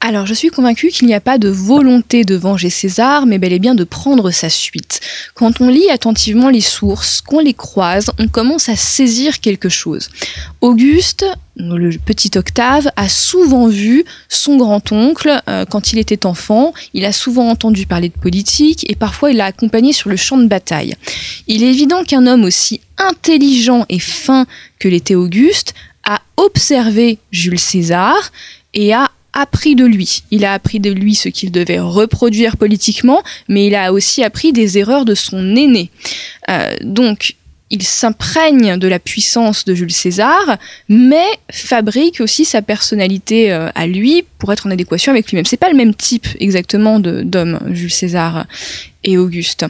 Alors, 0.00 0.26
je 0.26 0.34
suis 0.34 0.50
convaincue 0.50 0.90
qu'il 0.90 1.08
n'y 1.08 1.14
a 1.14 1.20
pas 1.20 1.38
de 1.38 1.48
volonté 1.48 2.24
de 2.24 2.36
venger 2.36 2.68
César, 2.68 3.24
mais 3.24 3.38
bel 3.38 3.54
et 3.54 3.58
bien 3.58 3.74
de 3.74 3.82
prendre 3.82 4.30
sa 4.30 4.50
suite. 4.50 5.00
Quand 5.34 5.60
on 5.60 5.68
lit 5.68 5.88
attentivement 5.90 6.50
les 6.50 6.60
sources, 6.60 7.22
qu'on 7.22 7.40
les 7.40 7.54
croise, 7.54 8.10
on 8.18 8.28
commence 8.28 8.68
à 8.68 8.76
saisir 8.76 9.40
quelque 9.40 9.70
chose. 9.70 10.10
Auguste, 10.60 11.24
le 11.56 11.96
petit 11.96 12.30
Octave, 12.36 12.90
a 12.94 13.08
souvent 13.08 13.68
vu 13.68 14.04
son 14.28 14.58
grand-oncle 14.58 15.40
euh, 15.48 15.64
quand 15.64 15.92
il 15.92 15.98
était 15.98 16.26
enfant. 16.26 16.74
Il 16.92 17.06
a 17.06 17.12
souvent 17.12 17.48
entendu 17.48 17.86
parler 17.86 18.10
de 18.10 18.20
politique 18.20 18.88
et 18.90 18.96
parfois 18.96 19.30
il 19.30 19.38
l'a 19.38 19.46
accompagné 19.46 19.94
sur 19.94 20.10
le 20.10 20.16
champ 20.16 20.36
de 20.36 20.46
bataille. 20.46 20.94
Il 21.46 21.64
est 21.64 21.70
évident 21.70 22.04
qu'un 22.04 22.26
homme 22.26 22.44
aussi 22.44 22.80
intelligent 22.98 23.86
et 23.88 23.98
fin 23.98 24.46
que 24.78 24.88
l'était 24.88 25.14
Auguste 25.14 25.72
a 26.04 26.20
observé 26.36 27.18
Jules 27.32 27.58
César 27.58 28.30
et 28.74 28.92
a 28.92 29.10
appris 29.36 29.74
de 29.74 29.84
lui. 29.84 30.22
Il 30.30 30.44
a 30.44 30.54
appris 30.54 30.80
de 30.80 30.90
lui 30.90 31.14
ce 31.14 31.28
qu'il 31.28 31.52
devait 31.52 31.78
reproduire 31.78 32.56
politiquement, 32.56 33.22
mais 33.48 33.66
il 33.66 33.74
a 33.74 33.92
aussi 33.92 34.24
appris 34.24 34.52
des 34.52 34.78
erreurs 34.78 35.04
de 35.04 35.14
son 35.14 35.54
aîné. 35.54 35.90
Euh, 36.48 36.74
donc, 36.82 37.36
il 37.68 37.82
s'imprègne 37.82 38.78
de 38.78 38.88
la 38.88 38.98
puissance 38.98 39.64
de 39.64 39.74
Jules 39.74 39.92
César, 39.92 40.56
mais 40.88 41.26
fabrique 41.50 42.20
aussi 42.20 42.44
sa 42.44 42.62
personnalité 42.62 43.52
euh, 43.52 43.68
à 43.74 43.86
lui 43.86 44.24
pour 44.38 44.52
être 44.52 44.66
en 44.66 44.70
adéquation 44.70 45.12
avec 45.12 45.28
lui-même. 45.28 45.44
C'est 45.44 45.56
pas 45.56 45.70
le 45.70 45.76
même 45.76 45.94
type 45.94 46.28
exactement 46.40 46.98
d'homme, 46.98 47.60
Jules 47.70 47.92
César 47.92 48.46
et 49.04 49.18
Auguste. 49.18 49.66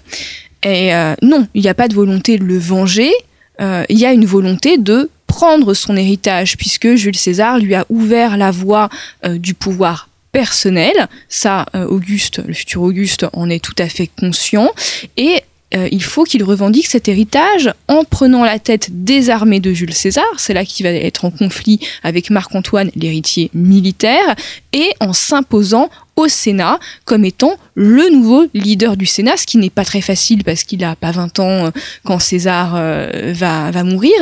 Et 0.62 0.94
euh, 0.94 1.14
non, 1.22 1.48
il 1.54 1.62
n'y 1.62 1.68
a 1.68 1.74
pas 1.74 1.88
de 1.88 1.94
volonté 1.94 2.38
de 2.38 2.44
le 2.44 2.58
venger, 2.58 3.10
il 3.58 3.98
y 3.98 4.04
a 4.04 4.12
une 4.12 4.26
volonté 4.26 4.76
de 4.76 5.08
prendre 5.36 5.74
son 5.74 5.98
héritage, 5.98 6.56
puisque 6.56 6.94
Jules 6.94 7.14
César 7.14 7.58
lui 7.58 7.74
a 7.74 7.84
ouvert 7.90 8.38
la 8.38 8.50
voie 8.50 8.88
euh, 9.26 9.36
du 9.36 9.52
pouvoir 9.52 10.08
personnel. 10.32 11.08
Ça, 11.28 11.66
Auguste, 11.74 12.40
le 12.46 12.54
futur 12.54 12.82
Auguste, 12.82 13.26
en 13.34 13.50
est 13.50 13.62
tout 13.62 13.74
à 13.78 13.88
fait 13.88 14.06
conscient. 14.06 14.70
Et 15.16 15.42
il 15.72 16.02
faut 16.02 16.24
qu'il 16.24 16.44
revendique 16.44 16.86
cet 16.86 17.08
héritage 17.08 17.72
en 17.88 18.04
prenant 18.04 18.44
la 18.44 18.58
tête 18.58 18.88
des 18.90 19.28
de 19.28 19.72
Jules 19.72 19.94
César, 19.94 20.24
c'est 20.36 20.54
là 20.54 20.64
qu'il 20.64 20.84
va 20.84 20.92
être 20.92 21.24
en 21.24 21.30
conflit 21.30 21.80
avec 22.02 22.30
Marc-Antoine, 22.30 22.90
l'héritier 22.94 23.50
militaire, 23.54 24.36
et 24.72 24.90
en 25.00 25.12
s'imposant 25.12 25.90
au 26.16 26.28
Sénat 26.28 26.78
comme 27.04 27.24
étant 27.24 27.56
le 27.74 28.10
nouveau 28.10 28.46
leader 28.54 28.96
du 28.96 29.06
Sénat, 29.06 29.36
ce 29.36 29.46
qui 29.46 29.58
n'est 29.58 29.70
pas 29.70 29.84
très 29.84 30.00
facile 30.00 30.44
parce 30.44 30.64
qu'il 30.64 30.80
n'a 30.80 30.96
pas 30.96 31.12
20 31.12 31.38
ans 31.38 31.66
euh, 31.66 31.70
quand 32.04 32.18
César 32.18 32.74
euh, 32.74 33.32
va, 33.34 33.70
va 33.70 33.84
mourir, 33.84 34.14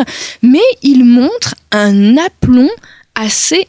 mais 0.43 0.59
il 0.83 1.05
montre 1.05 1.55
un 1.71 2.17
aplomb 2.17 2.71
assez 3.15 3.69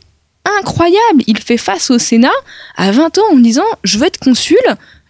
incroyable. 0.59 1.23
Il 1.27 1.39
fait 1.39 1.57
face 1.57 1.89
au 1.91 1.99
Sénat 1.99 2.31
à 2.75 2.91
20 2.91 3.17
ans 3.19 3.33
en 3.33 3.37
disant 3.37 3.63
je 3.83 3.97
veux 3.97 4.05
être 4.05 4.19
consul, 4.19 4.57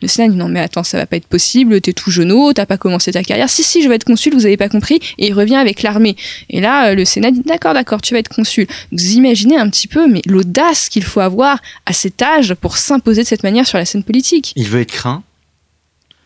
le 0.06 0.10
Sénat 0.10 0.30
dit 0.30 0.38
non 0.38 0.48
mais 0.48 0.60
attends 0.60 0.84
ça 0.84 0.98
va 0.98 1.06
pas 1.06 1.18
être 1.18 1.28
possible, 1.28 1.82
t'es 1.82 1.94
tout 1.94 2.12
jeune, 2.12 2.32
t'as 2.54 2.66
pas 2.66 2.78
commencé 2.78 3.12
ta 3.12 3.24
carrière. 3.24 3.50
Si 3.50 3.64
si 3.64 3.82
je 3.82 3.90
vais 3.90 3.96
être 3.96 4.04
consul, 4.04 4.34
vous 4.34 4.46
avez 4.46 4.58
pas 4.58 4.70
compris. 4.70 5.00
Et 5.18 5.28
il 5.28 5.34
revient 5.34 5.56
avec 5.56 5.82
l'armée. 5.82 6.16
Et 6.50 6.62
là 6.62 6.90
euh, 6.90 6.96
le 6.96 7.06
Sénat 7.06 7.32
dit 7.32 7.42
d'accord 7.42 7.74
d'accord 7.74 8.02
tu 8.02 8.14
vas 8.14 8.20
être 8.20 8.30
consul. 8.30 8.68
Vous 8.92 9.12
imaginez 9.14 9.58
un 9.58 9.70
petit 9.70 9.88
peu 9.88 10.08
mais 10.08 10.22
l'audace 10.26 10.90
qu'il 10.90 11.04
faut 11.04 11.22
avoir 11.22 11.60
à 11.86 11.94
cet 11.94 12.22
âge 12.22 12.54
pour 12.54 12.78
s'imposer 12.78 13.24
de 13.24 13.28
cette 13.28 13.44
manière 13.44 13.66
sur 13.66 13.78
la 13.78 13.86
scène 13.86 14.04
politique. 14.04 14.54
Il 14.56 14.68
veut 14.68 14.82
être 14.82 14.92
craint. 14.92 15.24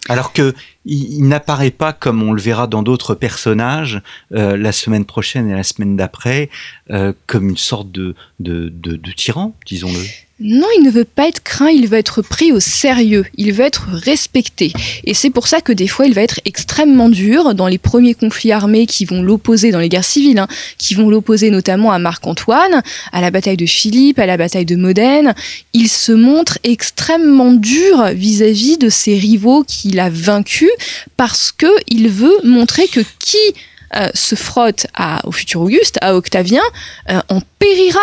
Alors 0.08 0.34
que 0.34 0.56
il, 0.86 1.28
n'apparaît 1.28 1.72
pas 1.72 1.94
comme 1.94 2.24
on 2.24 2.32
le 2.34 2.42
verra 2.42 2.66
dans 2.68 2.82
d'autres 2.82 3.14
personnages 3.14 4.02
euh, 4.34 4.58
la 4.58 4.72
semaine 4.72 5.06
prochaine 5.06 5.50
et 5.50 5.54
la 5.54 5.64
semaine 5.64 5.96
d'après 5.96 6.50
euh, 6.90 7.14
comme 7.28 7.50
une 7.50 7.58
sorte 7.58 7.92
de, 7.92 8.16
de, 8.40 8.70
de 8.70 9.12
tyran, 9.12 9.54
disons-le. 9.68 10.04
Non, 10.42 10.68
il 10.78 10.84
ne 10.84 10.90
veut 10.90 11.04
pas 11.04 11.28
être 11.28 11.44
craint, 11.44 11.70
il 11.70 11.88
veut 11.88 11.98
être 11.98 12.22
pris 12.22 12.54
au 12.54 12.62
sérieux, 12.62 13.26
il 13.36 13.52
veut 13.52 13.66
être 13.66 13.88
respecté. 13.92 14.72
Et 15.04 15.14
c'est 15.14 15.32
pour 15.32 15.48
ça 15.48 15.60
que 15.60 15.74
des 15.74 15.88
fois, 15.88 16.06
il 16.06 16.14
va 16.14 16.22
être 16.22 16.40
extrêmement 16.46 17.10
dur 17.10 17.54
dans 17.56 17.68
les 17.68 17.78
premiers 17.78 18.14
conflits 18.14 18.54
armés 18.54 18.86
qui 18.86 19.04
vont 19.04 19.22
l'opposer, 19.22 19.72
dans 19.72 19.80
les 19.80 19.90
guerres 19.90 20.06
civiles, 20.06 20.40
hein, 20.40 20.48
qui 20.78 20.94
vont 20.94 21.10
l'opposer 21.10 21.50
notamment 21.52 21.92
à 21.92 22.00
Marc-Antoine, 22.00 22.84
à 23.12 23.20
la 23.20 23.32
bataille 23.32 23.58
de 23.58 23.66
Philippe, 23.66 24.18
à 24.18 24.26
la 24.26 24.38
bataille 24.38 24.66
de 24.66 24.78
Modène. 24.78 25.36
Il 25.74 25.90
se 25.90 26.14
montre 26.14 26.58
extrêmement 26.64 27.52
dur 27.52 28.06
vis-à-vis 28.14 28.78
de 28.78 28.88
ses 28.88 29.18
rivaux 29.18 29.66
qu'il 29.66 30.00
a 30.00 30.10
vaincus 30.10 30.72
parce 31.18 31.52
qu'il 31.52 32.08
veut 32.08 32.38
montrer 32.46 32.88
que 32.88 33.02
qui 33.20 33.38
euh, 33.96 34.10
se 34.14 34.36
frotte 34.36 34.88
à, 34.94 35.26
au 35.28 35.32
futur 35.32 35.62
Auguste, 35.62 35.98
à 36.02 36.16
Octavien, 36.16 36.62
euh, 37.10 37.20
en 37.30 37.42
périra. 37.60 38.00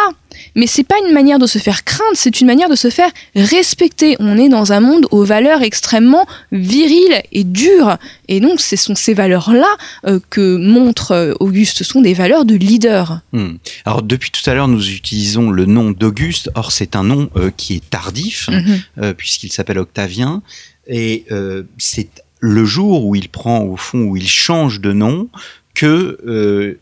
Mais 0.55 0.67
c'est 0.67 0.85
pas 0.85 0.97
une 1.07 1.13
manière 1.13 1.39
de 1.39 1.47
se 1.47 1.59
faire 1.59 1.85
craindre, 1.85 2.15
c'est 2.15 2.41
une 2.41 2.47
manière 2.47 2.69
de 2.69 2.77
se 2.77 2.91
faire 2.91 3.11
respecter. 3.35 4.17
On 4.21 4.39
est 4.39 4.49
dans 4.49 4.73
un 4.73 4.81
monde 4.81 5.07
aux 5.11 5.25
valeurs 5.25 5.63
extrêmement 5.63 6.27
viriles 6.53 7.23
et 7.33 7.45
dures. 7.45 7.97
Et 8.29 8.41
donc, 8.41 8.61
ce 8.61 8.77
sont 8.77 8.95
ces 8.95 9.15
valeurs-là 9.15 9.77
euh, 10.07 10.21
que 10.31 10.57
montre 10.57 11.13
euh, 11.13 11.35
Auguste, 11.41 11.79
ce 11.79 11.85
sont 11.85 12.01
des 12.01 12.15
valeurs 12.15 12.45
de 12.45 12.55
leader. 12.55 13.21
Hmm. 13.33 13.57
Alors, 13.85 14.03
depuis 14.03 14.31
tout 14.31 14.49
à 14.49 14.55
l'heure, 14.55 14.69
nous 14.69 14.91
utilisons 14.91 15.51
le 15.51 15.67
nom 15.67 15.91
d'Auguste. 15.91 16.51
Or, 16.55 16.73
c'est 16.73 16.97
un 16.97 17.05
nom 17.05 17.31
euh, 17.37 17.51
qui 17.57 17.75
est 17.77 17.91
tardif, 17.91 18.49
mhm. 18.49 19.15
puisqu'il 19.15 19.53
s'appelle 19.53 19.79
Octavien. 19.79 20.43
Et 20.89 21.25
c'est 21.79 22.09
le 22.41 22.65
jour 22.65 23.07
où 23.07 23.15
il 23.15 23.29
prend, 23.29 23.63
au 23.65 23.77
fond, 23.77 24.03
où 24.03 24.17
il 24.17 24.29
change 24.29 24.81
de 24.81 24.93
nom, 24.93 25.29
que 25.77 26.77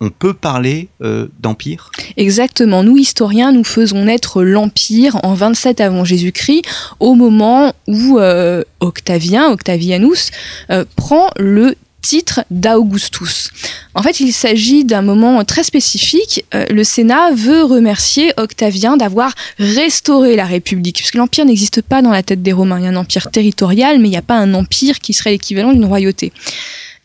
on 0.00 0.08
peut 0.08 0.32
parler 0.32 0.88
euh, 1.02 1.28
d'empire 1.40 1.90
Exactement. 2.16 2.82
Nous, 2.82 2.96
historiens, 2.96 3.52
nous 3.52 3.64
faisons 3.64 4.04
naître 4.04 4.42
l'empire 4.42 5.18
en 5.22 5.34
27 5.34 5.80
avant 5.80 6.04
Jésus-Christ, 6.04 6.62
au 7.00 7.14
moment 7.14 7.74
où 7.86 8.18
euh, 8.18 8.64
Octavien, 8.80 9.50
Octavianus, 9.50 10.30
euh, 10.70 10.84
prend 10.96 11.28
le 11.38 11.74
titre 12.00 12.40
d'Augustus. 12.50 13.50
En 13.92 14.02
fait, 14.02 14.20
il 14.20 14.32
s'agit 14.32 14.86
d'un 14.86 15.02
moment 15.02 15.44
très 15.44 15.62
spécifique. 15.62 16.46
le 16.54 16.82
Sénat 16.82 17.32
veut 17.34 17.62
remercier 17.62 18.32
Octavien 18.38 18.96
d'avoir 18.96 19.34
restauré 19.58 20.34
la 20.34 20.46
République, 20.46 20.96
puisque 20.96 21.16
l'empire 21.16 21.44
n'existe 21.44 21.82
pas 21.82 22.00
dans 22.00 22.10
la 22.10 22.22
tête 22.22 22.42
des 22.42 22.54
Romains. 22.54 22.78
Il 22.78 22.84
y 22.84 22.86
a 22.86 22.90
un 22.90 22.96
empire 22.96 23.30
territorial, 23.30 23.98
mais 23.98 24.08
il 24.08 24.12
n'y 24.12 24.16
a 24.16 24.22
pas 24.22 24.38
un 24.38 24.54
empire 24.54 24.98
qui 25.00 25.12
serait 25.12 25.32
l'équivalent 25.32 25.74
d'une 25.74 25.84
royauté. 25.84 26.32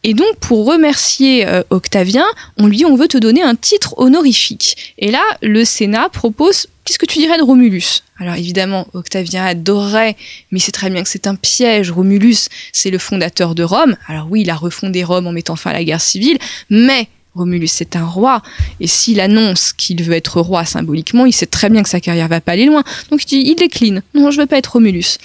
Et 0.08 0.13
donc, 0.13 0.38
pour 0.39 0.68
remercier 0.68 1.48
euh, 1.48 1.63
Octavien, 1.72 2.26
on 2.58 2.68
lui 2.68 2.78
dit 2.78 2.86
on 2.86 2.96
veut 2.96 3.08
te 3.08 3.18
donner 3.18 3.41
un 3.41 3.56
titre 3.56 3.96
honorifique. 3.98 4.94
Et 5.00 5.10
là, 5.10 5.24
le 5.41 5.65
Sénat 5.65 6.10
propose 6.10 6.68
qu'est-ce 6.84 7.00
que 7.00 7.08
tu 7.08 7.18
dirais 7.18 7.39
de 7.39 7.44
Romulus? 7.44 8.04
Alors 8.20 8.36
évidemment, 8.36 8.86
Octavien 8.94 9.44
adorerait, 9.44 10.15
mais 10.52 10.60
c'est 10.60 10.72
très 10.72 10.91
bien 10.91 11.02
que 11.02 11.10
c'est 11.10 11.26
un 11.26 11.34
piège. 11.34 11.89
Romulus, 11.89 12.50
c'est 12.72 12.91
le 12.91 13.00
fondateur 13.00 13.56
de 13.56 13.63
Rome. 13.63 13.98
Alors 14.08 14.28
oui, 14.30 14.41
il 14.41 14.50
a 14.52 14.56
refondé 14.56 15.04
Rome 15.04 15.26
en 15.26 15.32
mettant 15.32 15.56
fin 15.56 15.72
à 15.72 15.74
la 15.74 15.84
guerre 15.84 16.02
civile, 16.02 16.38
mais 16.70 17.10
Romulus 17.34 17.68
c'est 17.68 17.96
un 17.96 18.06
roi, 18.06 18.41
et 18.80 18.88
s'il 18.88 19.20
annonce 19.20 19.74
qu'il 19.74 20.02
veut 20.04 20.13
être 20.13 20.39
roi 20.39 20.65
symboliquement, 20.65 21.26
il 21.26 21.34
sait 21.34 21.46
très 21.46 21.70
bien 21.70 21.84
que 21.84 21.89
sa 21.89 22.00
carrière 22.00 22.28
va 22.28 22.41
pas 22.41 22.54
aller 22.54 22.65
loin. 22.65 22.84
Donc 23.12 23.24
il 23.24 23.28
dit, 23.28 23.50
il 23.50 23.56
décline. 23.56 24.02
Non, 24.13 24.32
je 24.32 24.39
veux 24.39 24.46
pas 24.46 24.58
être 24.58 24.74
Romulus. 24.74 25.18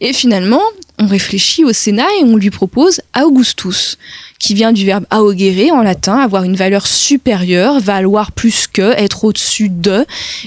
Et 0.00 0.12
finalement, 0.12 0.62
on 0.98 1.06
réfléchit 1.06 1.64
au 1.64 1.72
Sénat 1.72 2.06
et 2.20 2.24
on 2.24 2.36
lui 2.36 2.50
propose 2.50 3.00
Augustus 3.20 3.98
qui 4.38 4.54
vient 4.54 4.72
du 4.72 4.84
verbe 4.84 5.06
augere 5.12 5.72
en 5.72 5.82
latin, 5.82 6.18
avoir 6.18 6.44
une 6.44 6.56
valeur 6.56 6.86
supérieure, 6.86 7.80
valoir 7.80 8.32
plus 8.32 8.66
que, 8.66 8.92
être 8.92 9.24
au-dessus 9.24 9.68
de. 9.68 10.04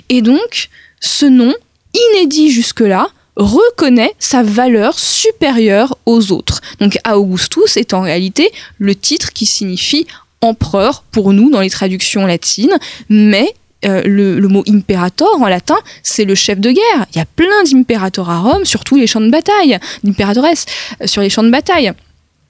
Et 0.09 0.21
donc, 0.21 0.69
ce 0.99 1.25
nom, 1.25 1.53
inédit 1.93 2.51
jusque-là, 2.51 3.09
reconnaît 3.35 4.13
sa 4.19 4.43
valeur 4.43 4.99
supérieure 4.99 5.97
aux 6.05 6.31
autres. 6.31 6.61
Donc 6.79 6.99
Augustus 7.09 7.77
est 7.77 7.93
en 7.93 8.01
réalité 8.01 8.51
le 8.77 8.95
titre 8.95 9.31
qui 9.31 9.45
signifie 9.45 10.05
empereur 10.41 11.03
pour 11.11 11.33
nous 11.33 11.49
dans 11.49 11.61
les 11.61 11.69
traductions 11.69 12.25
latines, 12.25 12.77
mais 13.07 13.53
euh, 13.85 14.01
le, 14.05 14.45
mot 14.49 14.63
imperator 14.67 15.41
en 15.41 15.47
latin, 15.47 15.77
c'est 16.03 16.25
le 16.25 16.35
chef 16.35 16.59
de 16.59 16.71
guerre. 16.71 17.05
Il 17.13 17.17
y 17.17 17.21
a 17.21 17.25
plein 17.25 17.63
d'impérators 17.63 18.29
à 18.29 18.39
Rome, 18.39 18.65
surtout 18.65 18.97
les 18.97 19.07
champs 19.07 19.21
de 19.21 19.29
bataille, 19.29 19.77
d'impératoresse 20.03 20.65
euh, 21.01 21.07
sur 21.07 21.21
les 21.21 21.29
champs 21.29 21.43
de 21.43 21.49
bataille. 21.49 21.93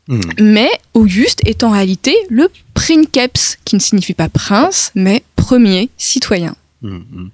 Hmm. 0.09 0.19
Mais 0.39 0.69
Auguste 0.95 1.41
est 1.45 1.63
en 1.63 1.69
réalité 1.69 2.15
le 2.29 2.49
princeps, 2.73 3.57
qui 3.63 3.75
ne 3.75 3.79
signifie 3.79 4.15
pas 4.15 4.27
prince, 4.27 4.91
mais 4.95 5.23
premier 5.35 5.89
citoyen. 5.97 6.55
Hmm, 6.81 6.97
hmm. 6.97 7.29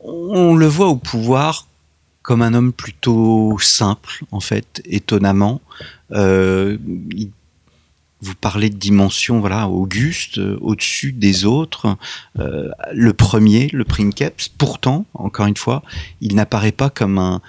On 0.00 0.54
le 0.54 0.66
voit 0.66 0.88
au 0.88 0.96
pouvoir 0.96 1.66
comme 2.22 2.42
un 2.42 2.52
homme 2.52 2.74
plutôt 2.74 3.56
simple, 3.58 4.22
en 4.30 4.40
fait, 4.40 4.82
étonnamment. 4.84 5.62
Euh, 6.12 6.76
vous 8.20 8.34
parlez 8.34 8.68
de 8.68 8.76
dimension, 8.76 9.40
voilà, 9.40 9.68
auguste, 9.68 10.36
euh, 10.36 10.58
au-dessus 10.60 11.12
des 11.12 11.46
autres. 11.46 11.96
Euh, 12.38 12.68
le 12.92 13.14
premier, 13.14 13.68
le 13.72 13.84
princeps, 13.84 14.48
pourtant, 14.48 15.06
encore 15.14 15.46
une 15.46 15.56
fois, 15.56 15.82
il 16.20 16.34
n'apparaît 16.34 16.72
pas 16.72 16.90
comme 16.90 17.18
un, 17.18 17.40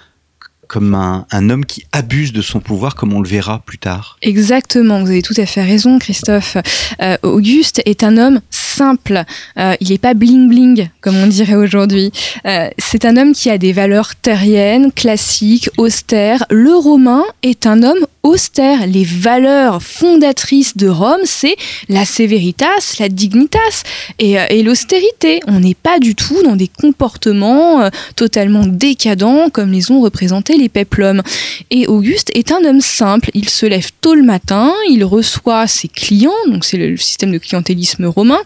comme 0.70 0.94
un, 0.94 1.50
homme 1.50 1.66
qui 1.66 1.84
abuse 1.90 2.32
de 2.32 2.42
son 2.42 2.60
pouvoir, 2.60 2.94
comme 2.94 3.12
on 3.12 3.20
le 3.20 3.28
verra 3.28 3.60
plus 3.66 3.78
tard. 3.78 4.16
Exactement, 4.22 5.00
vous 5.00 5.10
avez 5.10 5.20
tout 5.20 5.34
à 5.36 5.44
fait 5.44 5.64
raison, 5.64 5.98
Christophe. 5.98 6.56
Euh, 7.02 7.16
Auguste 7.24 7.82
est 7.86 8.04
un 8.04 8.16
homme 8.16 8.40
simple. 8.50 9.24
Euh, 9.58 9.74
il 9.80 9.88
n'est 9.88 9.98
pas 9.98 10.14
bling 10.14 10.48
bling, 10.48 10.88
comme 11.00 11.16
on 11.16 11.26
dirait 11.26 11.56
aujourd'hui. 11.56 12.12
Euh, 12.46 12.68
c'est 12.78 13.04
un 13.04 13.16
homme 13.16 13.32
qui 13.32 13.50
a 13.50 13.58
des 13.58 13.72
valeurs 13.72 14.14
terriennes, 14.14 14.92
classiques, 14.92 15.70
austères. 15.76 16.44
Le 16.50 16.76
Romain 16.76 17.24
est 17.42 17.66
un 17.66 17.82
homme 17.82 18.06
austère. 18.22 18.86
Les 18.86 19.04
valeurs 19.04 19.82
fondatrices 19.82 20.76
de 20.76 20.86
Rome, 20.86 21.22
c'est 21.24 21.56
la 21.88 22.04
sévéritas, 22.04 22.96
la 23.00 23.08
dignitas 23.08 23.82
et, 24.20 24.36
et 24.50 24.62
l'austérité. 24.62 25.40
On 25.48 25.58
n'est 25.58 25.74
pas 25.74 25.98
du 25.98 26.14
tout 26.14 26.40
dans 26.44 26.54
des 26.54 26.68
comportements 26.68 27.90
totalement 28.14 28.66
décadents 28.66 29.48
comme 29.50 29.72
les 29.72 29.90
ont 29.90 30.00
représentés 30.00 30.59
les 30.60 30.68
peplums. 30.68 31.22
Et 31.70 31.86
Auguste 31.86 32.30
est 32.34 32.52
un 32.52 32.64
homme 32.64 32.80
simple. 32.80 33.30
Il 33.34 33.48
se 33.48 33.66
lève 33.66 33.90
tôt 34.00 34.14
le 34.14 34.22
matin, 34.22 34.72
il 34.88 35.04
reçoit 35.04 35.66
ses 35.66 35.88
clients, 35.88 36.30
donc 36.46 36.64
c'est 36.64 36.76
le 36.76 36.96
système 36.96 37.32
de 37.32 37.38
clientélisme 37.38 38.06
romain. 38.06 38.40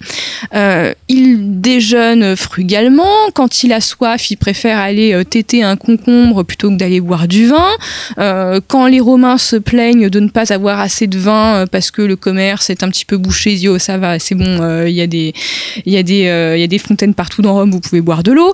Euh, 0.55 0.93
il 1.09 1.61
déjeune 1.61 2.37
frugalement. 2.37 3.31
Quand 3.35 3.63
il 3.63 3.73
a 3.73 3.81
soif, 3.81 4.31
il 4.31 4.37
préfère 4.37 4.79
aller 4.79 5.13
euh, 5.13 5.25
téter 5.25 5.63
un 5.63 5.77
concombre 5.77 6.43
plutôt 6.43 6.71
que 6.71 6.77
d'aller 6.77 7.01
boire 7.01 7.29
du 7.29 7.47
vin. 7.47 7.69
Euh, 8.19 8.61
quand 8.67 8.87
les 8.87 9.01
Romains 9.01 9.39
se 9.39 9.57
plaignent 9.57 10.09
de 10.09 10.21
ne 10.21 10.29
pas 10.29 10.53
avoir 10.53 10.81
assez 10.81 11.07
de 11.07 11.19
vin 11.19 11.67
parce 11.71 11.91
que 11.91 12.03
le 12.03 12.17
commerce 12.17 12.71
est 12.71 12.83
un 12.83 12.89
petit 12.89 13.05
peu 13.05 13.17
bouché, 13.17 13.53
ils 13.53 13.59
disent 13.59 13.69
oh, 13.69 13.79
ça 13.79 13.99
va, 13.99 14.19
c'est 14.19 14.35
bon, 14.35 14.85
il 14.87 14.93
y 14.93 15.01
a 15.01 15.07
des 15.07 15.35
y 15.87 15.97
a 15.97 16.57
y 16.57 16.63
a 16.63 16.67
des 16.67 16.79
fontaines 16.79 17.15
partout 17.15 17.43
dans 17.43 17.55
Rome, 17.55 17.71
vous 17.71 17.81
pouvez 17.81 18.01
boire 18.01 18.23
de 18.23 18.33
l'eau. 18.33 18.53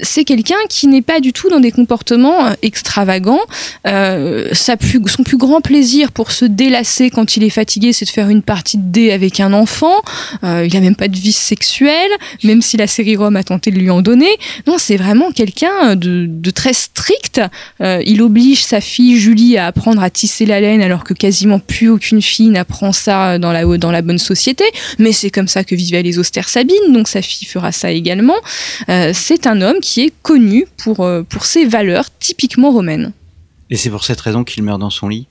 c'est 0.00 0.24
quelqu'un 0.24 0.56
qui 0.68 0.86
n'est 0.86 1.02
pas 1.02 1.20
du 1.20 1.32
tout 1.32 1.48
dans 1.48 1.60
des 1.60 1.72
comportements 1.72 2.52
extravagant. 2.76 3.40
Euh, 3.86 4.50
son 4.52 5.22
plus 5.22 5.38
grand 5.38 5.62
plaisir 5.62 6.12
pour 6.12 6.30
se 6.30 6.44
délasser 6.44 7.08
quand 7.08 7.36
il 7.38 7.42
est 7.42 7.50
fatigué, 7.50 7.94
c'est 7.94 8.04
de 8.04 8.10
faire 8.10 8.28
une 8.28 8.42
partie 8.42 8.76
de 8.76 8.82
dé 8.82 9.12
avec 9.12 9.40
un 9.40 9.54
enfant. 9.54 10.02
Euh, 10.44 10.66
il 10.66 10.74
n'a 10.74 10.80
même 10.80 10.94
pas 10.94 11.08
de 11.08 11.16
vie 11.16 11.32
sexuelle, 11.32 12.10
même 12.44 12.60
si 12.60 12.76
la 12.76 12.86
série 12.86 13.16
Rome 13.16 13.36
a 13.36 13.44
tenté 13.44 13.70
de 13.70 13.78
lui 13.78 13.88
en 13.88 14.02
donner. 14.02 14.28
Non, 14.66 14.76
c'est 14.76 14.98
vraiment 14.98 15.30
quelqu'un 15.30 15.96
de, 15.96 16.50
très 16.50 16.74
strict. 16.74 17.40
Euh, 17.80 18.02
il 18.04 18.20
oblige 18.20 18.62
sa 18.62 18.82
fille 18.82 19.18
Julie 19.18 19.56
à 19.56 19.66
apprendre 19.66 20.02
à 20.02 20.10
tisser 20.10 20.44
la 20.44 20.60
laine 20.60 20.82
alors 20.82 21.04
que 21.04 21.14
quasiment 21.14 21.58
plus 21.58 21.88
aucune 21.88 22.20
fille 22.20 22.50
n'apprend 22.50 22.92
ça 22.92 23.38
dans 23.38 23.52
la, 23.52 24.02
bonne 24.02 24.18
société. 24.18 24.64
Mais 24.98 25.12
c'est 25.12 25.30
comme 25.30 25.48
ça 25.48 25.64
que 25.64 25.74
vivaient 25.74 26.02
les 26.02 26.18
austères 26.18 26.48
Sabine, 26.48 26.92
donc 26.92 27.08
sa 27.08 27.22
fille 27.22 27.48
fera 27.48 27.72
ça 27.72 27.90
également. 27.90 28.36
C'est 29.12 29.46
un 29.46 29.62
homme 29.62 29.80
qui 29.80 30.02
est 30.02 30.12
connu 30.22 30.66
pour, 30.76 31.08
pour 31.28 31.44
ses 31.46 31.64
valeurs 31.64 32.04
typiquement 32.18 32.65
romaines. 32.70 33.12
Et 33.70 33.76
c'est 33.76 33.90
pour 33.90 34.04
cette 34.04 34.20
raison 34.20 34.44
qu'il 34.44 34.62
meurt 34.62 34.80
dans 34.80 34.90
son 34.90 35.08
lit 35.08 35.26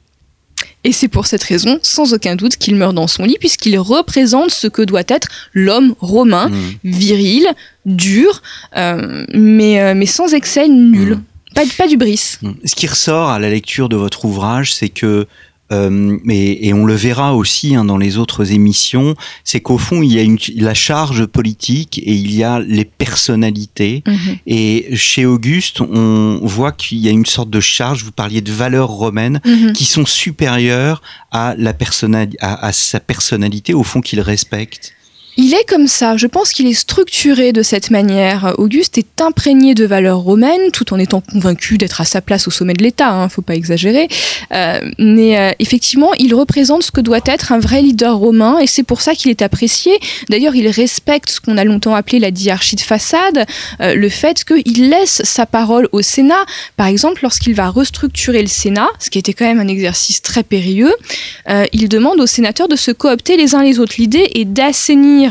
et 0.85 0.91
c'est 0.91 1.07
pour 1.07 1.25
cette 1.25 1.43
raison, 1.43 1.79
sans 1.81 2.13
aucun 2.13 2.35
doute, 2.35 2.57
qu'il 2.57 2.75
meurt 2.75 2.93
dans 2.93 3.07
son 3.07 3.23
lit, 3.23 3.37
puisqu'il 3.39 3.77
représente 3.79 4.51
ce 4.51 4.67
que 4.67 4.83
doit 4.83 5.03
être 5.07 5.27
l'homme 5.53 5.95
romain, 5.99 6.49
mmh. 6.49 6.77
viril, 6.83 7.47
dur, 7.85 8.43
euh, 8.77 9.25
mais, 9.33 9.81
euh, 9.81 9.93
mais 9.95 10.05
sans 10.05 10.33
excès 10.35 10.67
nul. 10.67 11.15
Mmh. 11.15 11.23
Pas, 11.55 11.63
pas 11.75 11.87
du 11.87 11.97
bris. 11.97 12.37
Mmh. 12.41 12.51
Ce 12.65 12.75
qui 12.75 12.85
ressort 12.85 13.29
à 13.29 13.39
la 13.39 13.49
lecture 13.49 13.89
de 13.89 13.95
votre 13.95 14.25
ouvrage, 14.25 14.75
c'est 14.75 14.89
que 14.89 15.25
euh, 15.71 16.17
et, 16.29 16.67
et, 16.67 16.73
on 16.73 16.85
le 16.85 16.93
verra 16.93 17.35
aussi 17.35 17.75
hein, 17.75 17.85
dans 17.85 17.97
les 17.97 18.17
autres 18.17 18.51
émissions, 18.51 19.15
c'est 19.43 19.61
qu'au 19.61 19.79
fond 19.79 20.03
il 20.03 20.13
y 20.13 20.19
a 20.19 20.21
une, 20.21 20.37
la 20.57 20.75
charge 20.75 21.25
politique 21.25 21.97
et 21.97 22.13
il 22.13 22.31
y 22.35 22.43
a 22.43 22.59
les 22.59 22.85
personnalités. 22.85 24.03
-hmm. 24.05 24.37
Et 24.45 24.95
chez 24.95 25.25
Auguste, 25.25 25.81
on 25.81 26.39
voit 26.43 26.71
qu'il 26.71 26.99
y 26.99 27.07
a 27.07 27.11
une 27.11 27.25
sorte 27.25 27.49
de 27.49 27.59
charge. 27.59 28.03
Vous 28.03 28.11
parliez 28.11 28.41
de 28.41 28.51
valeurs 28.51 28.89
romaines 28.89 29.39
-hmm. 29.43 29.71
qui 29.73 29.85
sont 29.85 30.05
supérieures 30.05 31.01
à 31.31 31.55
la 31.57 31.73
à, 32.41 32.67
à 32.67 32.71
sa 32.71 32.99
personnalité, 32.99 33.73
au 33.73 33.83
fond 33.83 34.01
qu'il 34.01 34.21
respecte. 34.21 34.93
Il 35.37 35.53
est 35.53 35.67
comme 35.67 35.87
ça, 35.87 36.15
je 36.15 36.27
pense 36.27 36.53
qu'il 36.53 36.65
est 36.65 36.73
structuré 36.73 37.51
de 37.51 37.61
cette 37.61 37.91
manière. 37.91 38.55
Auguste 38.57 38.97
est 38.97 39.19
imprégné 39.19 39.73
de 39.73 39.85
valeurs 39.85 40.19
romaines 40.19 40.71
tout 40.71 40.93
en 40.93 40.97
étant 40.97 41.19
convaincu 41.19 41.77
d'être 41.77 41.99
à 41.99 42.05
sa 42.05 42.21
place 42.21 42.47
au 42.47 42.51
sommet 42.51 42.73
de 42.73 42.81
l'État, 42.81 43.09
hein, 43.09 43.27
faut 43.27 43.41
pas 43.41 43.55
exagérer. 43.55 44.07
Euh, 44.53 44.79
mais 44.97 45.37
euh, 45.37 45.51
effectivement, 45.59 46.13
il 46.19 46.33
représente 46.33 46.83
ce 46.83 46.91
que 46.91 47.01
doit 47.01 47.19
être 47.25 47.51
un 47.51 47.59
vrai 47.59 47.81
leader 47.81 48.15
romain 48.15 48.59
et 48.59 48.67
c'est 48.67 48.83
pour 48.83 49.01
ça 49.01 49.13
qu'il 49.13 49.29
est 49.29 49.41
apprécié. 49.41 49.99
D'ailleurs, 50.29 50.55
il 50.55 50.69
respecte 50.69 51.29
ce 51.29 51.41
qu'on 51.41 51.57
a 51.57 51.65
longtemps 51.65 51.95
appelé 51.95 52.19
la 52.19 52.31
diarchie 52.31 52.77
de 52.77 52.81
façade, 52.81 53.45
euh, 53.81 53.93
le 53.93 54.07
fait 54.07 54.45
qu'il 54.45 54.89
laisse 54.89 55.21
sa 55.25 55.45
parole 55.45 55.89
au 55.91 56.01
Sénat. 56.01 56.45
Par 56.77 56.87
exemple, 56.87 57.19
lorsqu'il 57.23 57.55
va 57.55 57.67
restructurer 57.69 58.41
le 58.41 58.47
Sénat, 58.47 58.87
ce 58.99 59.09
qui 59.09 59.19
était 59.19 59.33
quand 59.33 59.45
même 59.45 59.59
un 59.59 59.67
exercice 59.67 60.21
très 60.21 60.43
périlleux, 60.43 60.93
il 61.73 61.89
demande 61.89 62.19
aux 62.19 62.25
sénateurs 62.25 62.67
de 62.67 62.75
se 62.75 62.91
coopter 62.91 63.37
les 63.37 63.55
uns 63.55 63.63
les 63.63 63.79
autres. 63.79 63.95
L'idée 63.97 64.29
est 64.33 64.45
d'assainir 64.45 65.24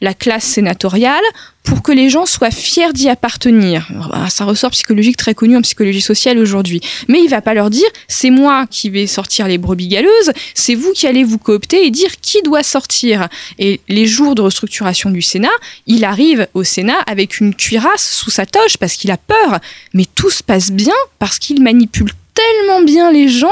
la 0.00 0.14
classe 0.14 0.44
sénatoriale 0.44 1.22
pour 1.62 1.82
que 1.82 1.92
les 1.92 2.10
gens 2.10 2.26
soient 2.26 2.50
fiers 2.50 2.92
d'y 2.92 3.08
appartenir. 3.08 3.88
C'est 4.28 4.42
un 4.42 4.46
ressort 4.46 4.70
psychologique 4.70 5.16
très 5.16 5.34
connu 5.34 5.56
en 5.56 5.62
psychologie 5.62 6.00
sociale 6.00 6.38
aujourd'hui. 6.38 6.80
Mais 7.08 7.22
il 7.22 7.28
va 7.28 7.40
pas 7.40 7.54
leur 7.54 7.70
dire 7.70 7.88
c'est 8.08 8.30
moi 8.30 8.66
qui 8.68 8.90
vais 8.90 9.06
sortir 9.06 9.46
les 9.46 9.58
brebis 9.58 9.88
galeuses, 9.88 10.32
c'est 10.54 10.74
vous 10.74 10.92
qui 10.92 11.06
allez 11.06 11.24
vous 11.24 11.38
coopter 11.38 11.86
et 11.86 11.90
dire 11.90 12.10
qui 12.20 12.42
doit 12.42 12.62
sortir. 12.62 13.28
Et 13.58 13.80
les 13.88 14.06
jours 14.06 14.34
de 14.34 14.42
restructuration 14.42 15.10
du 15.10 15.22
Sénat, 15.22 15.48
il 15.86 16.04
arrive 16.04 16.48
au 16.54 16.64
Sénat 16.64 16.98
avec 17.06 17.38
une 17.40 17.54
cuirasse 17.54 18.12
sous 18.12 18.30
sa 18.30 18.46
toche 18.46 18.76
parce 18.76 18.94
qu'il 18.94 19.10
a 19.10 19.16
peur. 19.16 19.60
Mais 19.94 20.06
tout 20.14 20.30
se 20.30 20.42
passe 20.42 20.72
bien 20.72 20.94
parce 21.18 21.38
qu'il 21.38 21.62
manipule 21.62 22.10
tellement 22.34 22.82
bien 22.82 23.12
les 23.12 23.28
gens, 23.28 23.48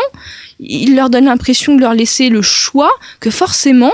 il 0.59 0.97
leur 0.97 1.11
donne 1.11 1.27
l'impression 1.27 1.75
de 1.75 1.81
leur 1.81 1.95
laisser 1.95 2.29
le 2.29 2.43
choix 2.43 2.91
que 3.21 3.31
forcément 3.31 3.93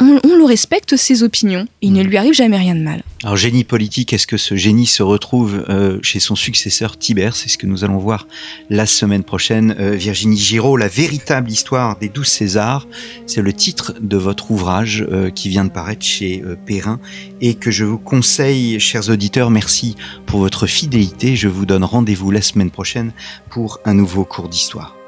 on, 0.00 0.20
on, 0.24 0.36
le 0.36 0.44
respecte 0.44 0.96
ses 0.96 1.22
opinions. 1.22 1.66
Il 1.80 1.92
ne 1.92 2.02
lui 2.02 2.16
arrive 2.16 2.34
jamais 2.34 2.56
rien 2.56 2.74
de 2.74 2.80
mal. 2.80 3.02
Alors 3.22 3.36
génie 3.36 3.64
politique, 3.64 4.12
est-ce 4.12 4.26
que 4.26 4.36
ce 4.36 4.56
génie 4.56 4.86
se 4.86 5.02
retrouve 5.02 5.64
euh, 5.68 5.98
chez 6.02 6.20
son 6.20 6.34
successeur 6.34 6.98
Tibère? 6.98 7.36
C'est 7.36 7.48
ce 7.48 7.58
que 7.58 7.66
nous 7.66 7.84
allons 7.84 7.98
voir 7.98 8.26
la 8.70 8.86
semaine 8.86 9.24
prochaine. 9.24 9.76
Euh, 9.78 9.92
Virginie 9.92 10.38
Giraud, 10.38 10.76
la 10.76 10.88
véritable 10.88 11.50
histoire 11.50 11.98
des 11.98 12.08
douze 12.08 12.28
Césars, 12.28 12.86
c'est 13.26 13.42
le 13.42 13.52
titre 13.52 13.94
de 14.00 14.16
votre 14.16 14.50
ouvrage 14.50 15.04
euh, 15.10 15.30
qui 15.30 15.48
vient 15.48 15.64
de 15.64 15.70
paraître 15.70 16.04
chez 16.04 16.42
Perrin 16.66 16.98
et 17.40 17.54
que 17.54 17.70
je 17.70 17.84
vous 17.84 17.98
conseille, 17.98 18.80
chers 18.80 19.10
auditeurs, 19.10 19.50
merci 19.50 19.96
pour 20.26 20.40
votre 20.40 20.66
fidélité. 20.66 21.36
Je 21.36 21.48
vous 21.48 21.66
donne 21.66 21.84
rendez-vous 21.84 22.30
la 22.30 22.42
semaine 22.42 22.70
prochaine 22.70 23.12
pour 23.50 23.80
un 23.84 23.94
nouveau 23.94 24.24
cours 24.24 24.48
d'histoire. 24.48 24.99